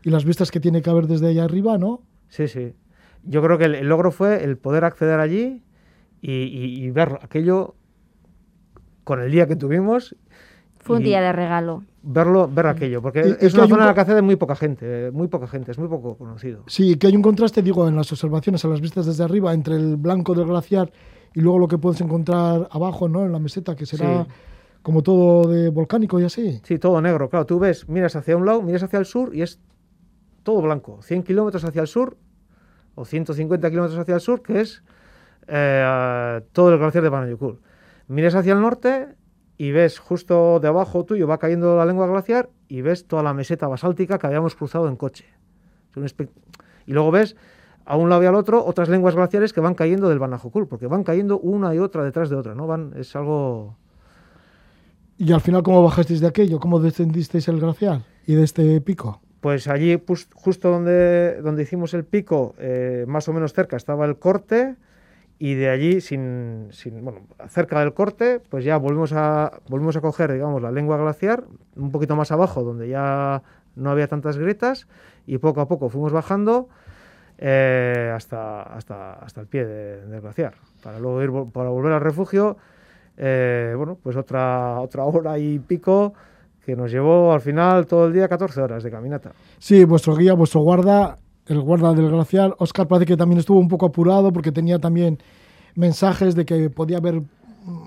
[0.04, 2.02] y las vistas que tiene que haber desde allá arriba, ¿no?
[2.30, 2.74] Sí, sí.
[3.24, 5.64] Yo creo que el, el logro fue el poder acceder allí
[6.22, 7.76] y, y- y ver aquello
[9.04, 10.16] con el día que tuvimos.
[10.80, 11.84] Fue un día de regalo.
[12.06, 14.22] verlo, ver aquello, porque Y- es que una un zona en la co- que accede
[14.22, 16.64] muy poca gente, muy poca gente, es muy poco conocido.
[16.68, 19.76] Sí, que hay un contraste, digo, en las observaciones, a las vistas desde arriba, entre
[19.76, 20.92] el blanco del glaciar
[21.34, 23.26] y luego lo que puedes encontrar abajo, ¿no?
[23.26, 24.30] En la meseta, que será Sí.
[24.82, 26.60] como todo de volcánico y así.
[26.64, 29.42] Sí, todo negro, claro, tú ves, miras hacia un lado, miras hacia el sur y
[29.44, 29.62] es
[30.44, 32.18] todo blanco, 100 kilómetros hacia el sur
[32.96, 34.84] o 150 kilómetros hacia el sur, que es
[35.48, 37.60] eh, todo el glaciar de Banayucul.
[38.08, 39.16] Miras hacia el norte
[39.58, 43.68] y ves justo debajo tuyo va cayendo la lengua glaciar y ves toda la meseta
[43.68, 45.26] basáltica que habíamos cruzado en coche.
[46.86, 47.36] Y luego ves
[47.86, 50.88] a un lado y al otro otras lenguas glaciares que van cayendo del Banajocul, porque
[50.88, 52.68] van cayendo una y otra detrás de otra, ¿no?
[52.68, 53.78] Van, es algo...
[55.18, 56.60] ¿Y al final cómo bajasteis de aquello?
[56.60, 59.22] ¿Cómo descendisteis el glaciar y de este pico?
[59.44, 60.02] Pues allí,
[60.36, 64.78] justo donde, donde hicimos el pico, eh, más o menos cerca, estaba el corte
[65.38, 70.00] y de allí, sin, sin, bueno, cerca del corte, pues ya volvimos a, volvimos a
[70.00, 71.44] coger, digamos, la lengua glaciar,
[71.76, 73.44] un poquito más abajo, donde ya
[73.76, 74.88] no había tantas grietas,
[75.28, 76.70] y poco a poco fuimos bajando
[77.38, 82.56] eh, hasta, hasta, hasta el pie del glaciar, para luego ir para volver al refugio,
[83.18, 86.14] eh, bueno, pues otra, otra hora y pico
[86.66, 89.32] que nos llevó al final todo el día 14 horas de caminata.
[89.60, 93.68] Sí, vuestro guía, vuestro guarda, el guarda del glaciar, Oscar parece que también estuvo un
[93.68, 95.18] poco apurado porque tenía también
[95.76, 97.22] mensajes de que podía haber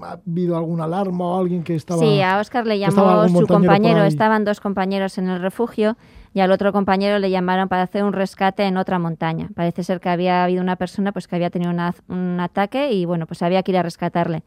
[0.03, 2.01] habido alguna alarma o alguien que estaba...
[2.01, 5.97] Sí, a Oscar le llamó su compañero, estaban dos compañeros en el refugio
[6.33, 9.49] y al otro compañero le llamaron para hacer un rescate en otra montaña.
[9.55, 13.27] Parece ser que había habido una persona pues que había tenido un ataque y bueno,
[13.27, 14.43] pues había que ir a rescatarle.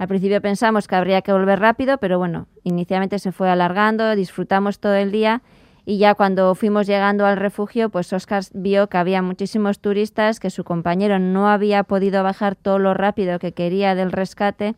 [0.00, 4.78] Al principio pensamos que habría que volver rápido, pero bueno, inicialmente se fue alargando, disfrutamos
[4.78, 5.42] todo el día
[5.84, 10.48] y ya cuando fuimos llegando al refugio, pues Oscar vio que había muchísimos turistas, que
[10.48, 14.74] su compañero no había podido bajar todo lo rápido que quería del rescate.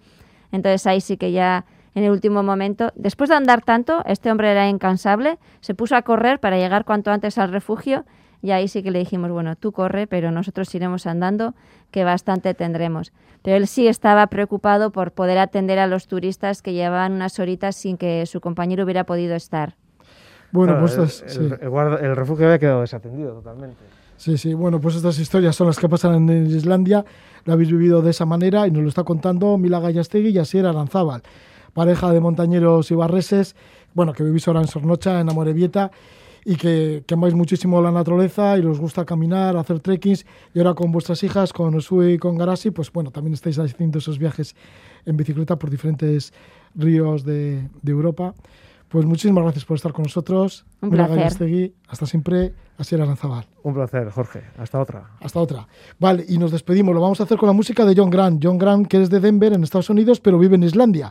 [0.51, 2.91] Entonces ahí sí que ya en el último momento.
[2.97, 7.13] Después de andar tanto, este hombre era incansable, se puso a correr para llegar cuanto
[7.13, 8.05] antes al refugio
[8.43, 11.55] y ahí sí que le dijimos, bueno, tú corre, pero nosotros iremos andando,
[11.91, 13.13] que bastante tendremos.
[13.43, 17.77] Pero él sí estaba preocupado por poder atender a los turistas que llevaban unas horitas
[17.77, 19.77] sin que su compañero hubiera podido estar.
[20.51, 23.79] Bueno, pues el, el, refugio había quedado desatendido totalmente.
[24.19, 27.05] Sí, sí, bueno, pues estas historias son las que pasan en Islandia,
[27.45, 30.67] lo habéis vivido de esa manera y nos lo está contando Mila Gallastegui y Asier
[30.67, 31.23] Aranzábal
[31.73, 33.57] pareja de montañeros y barreses,
[33.95, 35.91] bueno, que vivís ahora en Sornocha, en Amorebieta,
[36.45, 40.75] y que, que, amáis muchísimo la naturaleza y os gusta caminar, hacer trekkings, y ahora
[40.75, 44.57] con vuestras hijas, con Osue y con Garasi, pues bueno, también estáis haciendo esos viajes
[45.07, 46.33] en bicicleta por diferentes
[46.75, 48.35] ríos de, de Europa.
[48.93, 50.67] Pues muchísimas gracias por estar con nosotros.
[50.83, 51.73] Un placer.
[51.89, 53.47] Hasta siempre, Asier Aranzabal.
[53.63, 54.43] Un placer, Jorge.
[54.59, 55.13] Hasta otra.
[55.19, 55.67] Hasta otra.
[55.99, 56.95] Vale, y nos despedimos.
[56.95, 58.45] Lo vamos a hacer con la música de John Grant.
[58.45, 61.11] John Grant, que es de Denver, en Estados Unidos, pero vive en Islandia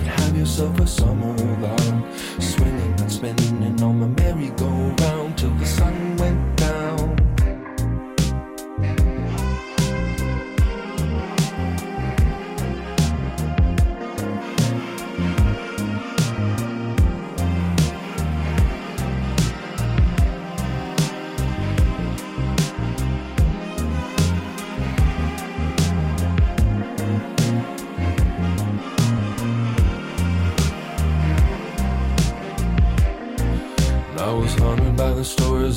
[0.57, 2.43] have yourself a summer love.
[2.43, 6.00] Swinging and spinning and on my merry-go-round till the sun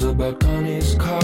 [0.03, 1.23] about Connie's car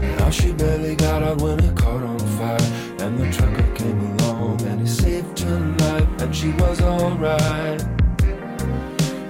[0.00, 2.58] and how she barely got out when it caught on fire.
[3.00, 7.82] And the trucker came along and he saved her life, and she was alright.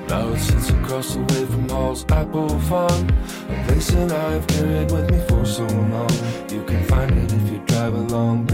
[0.09, 3.09] Now it sits across the way from Hall's Apple Farm,
[3.49, 6.11] a place that I've carried with me for so long.
[6.51, 8.47] You can find it if you drive along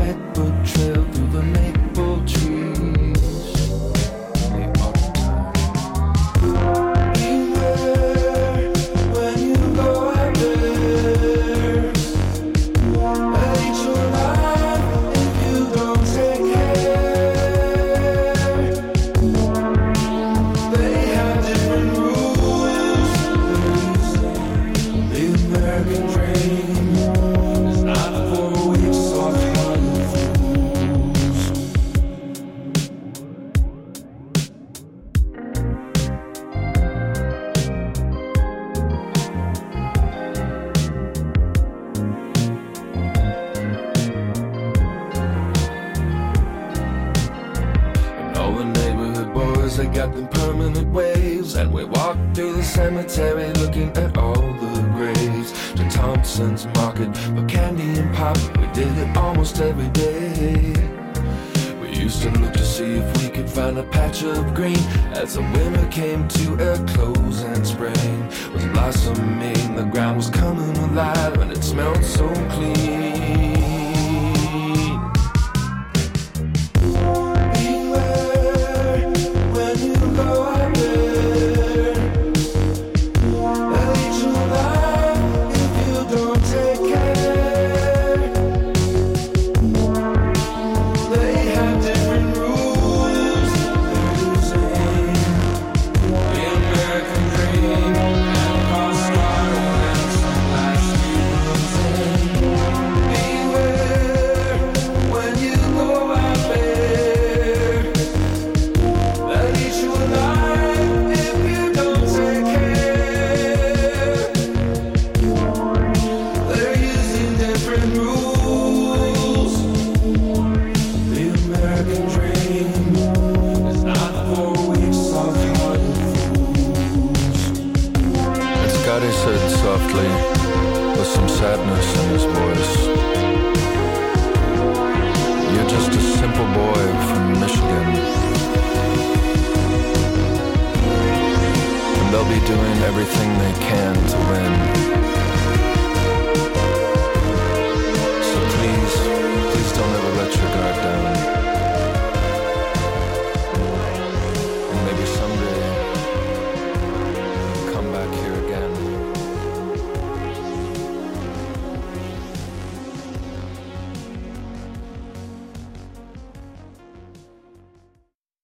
[63.78, 64.78] a patch of green
[65.12, 69.76] as the winter came to a close and spring was blossoming.
[69.76, 73.47] The ground was coming alive and it smelled so clean.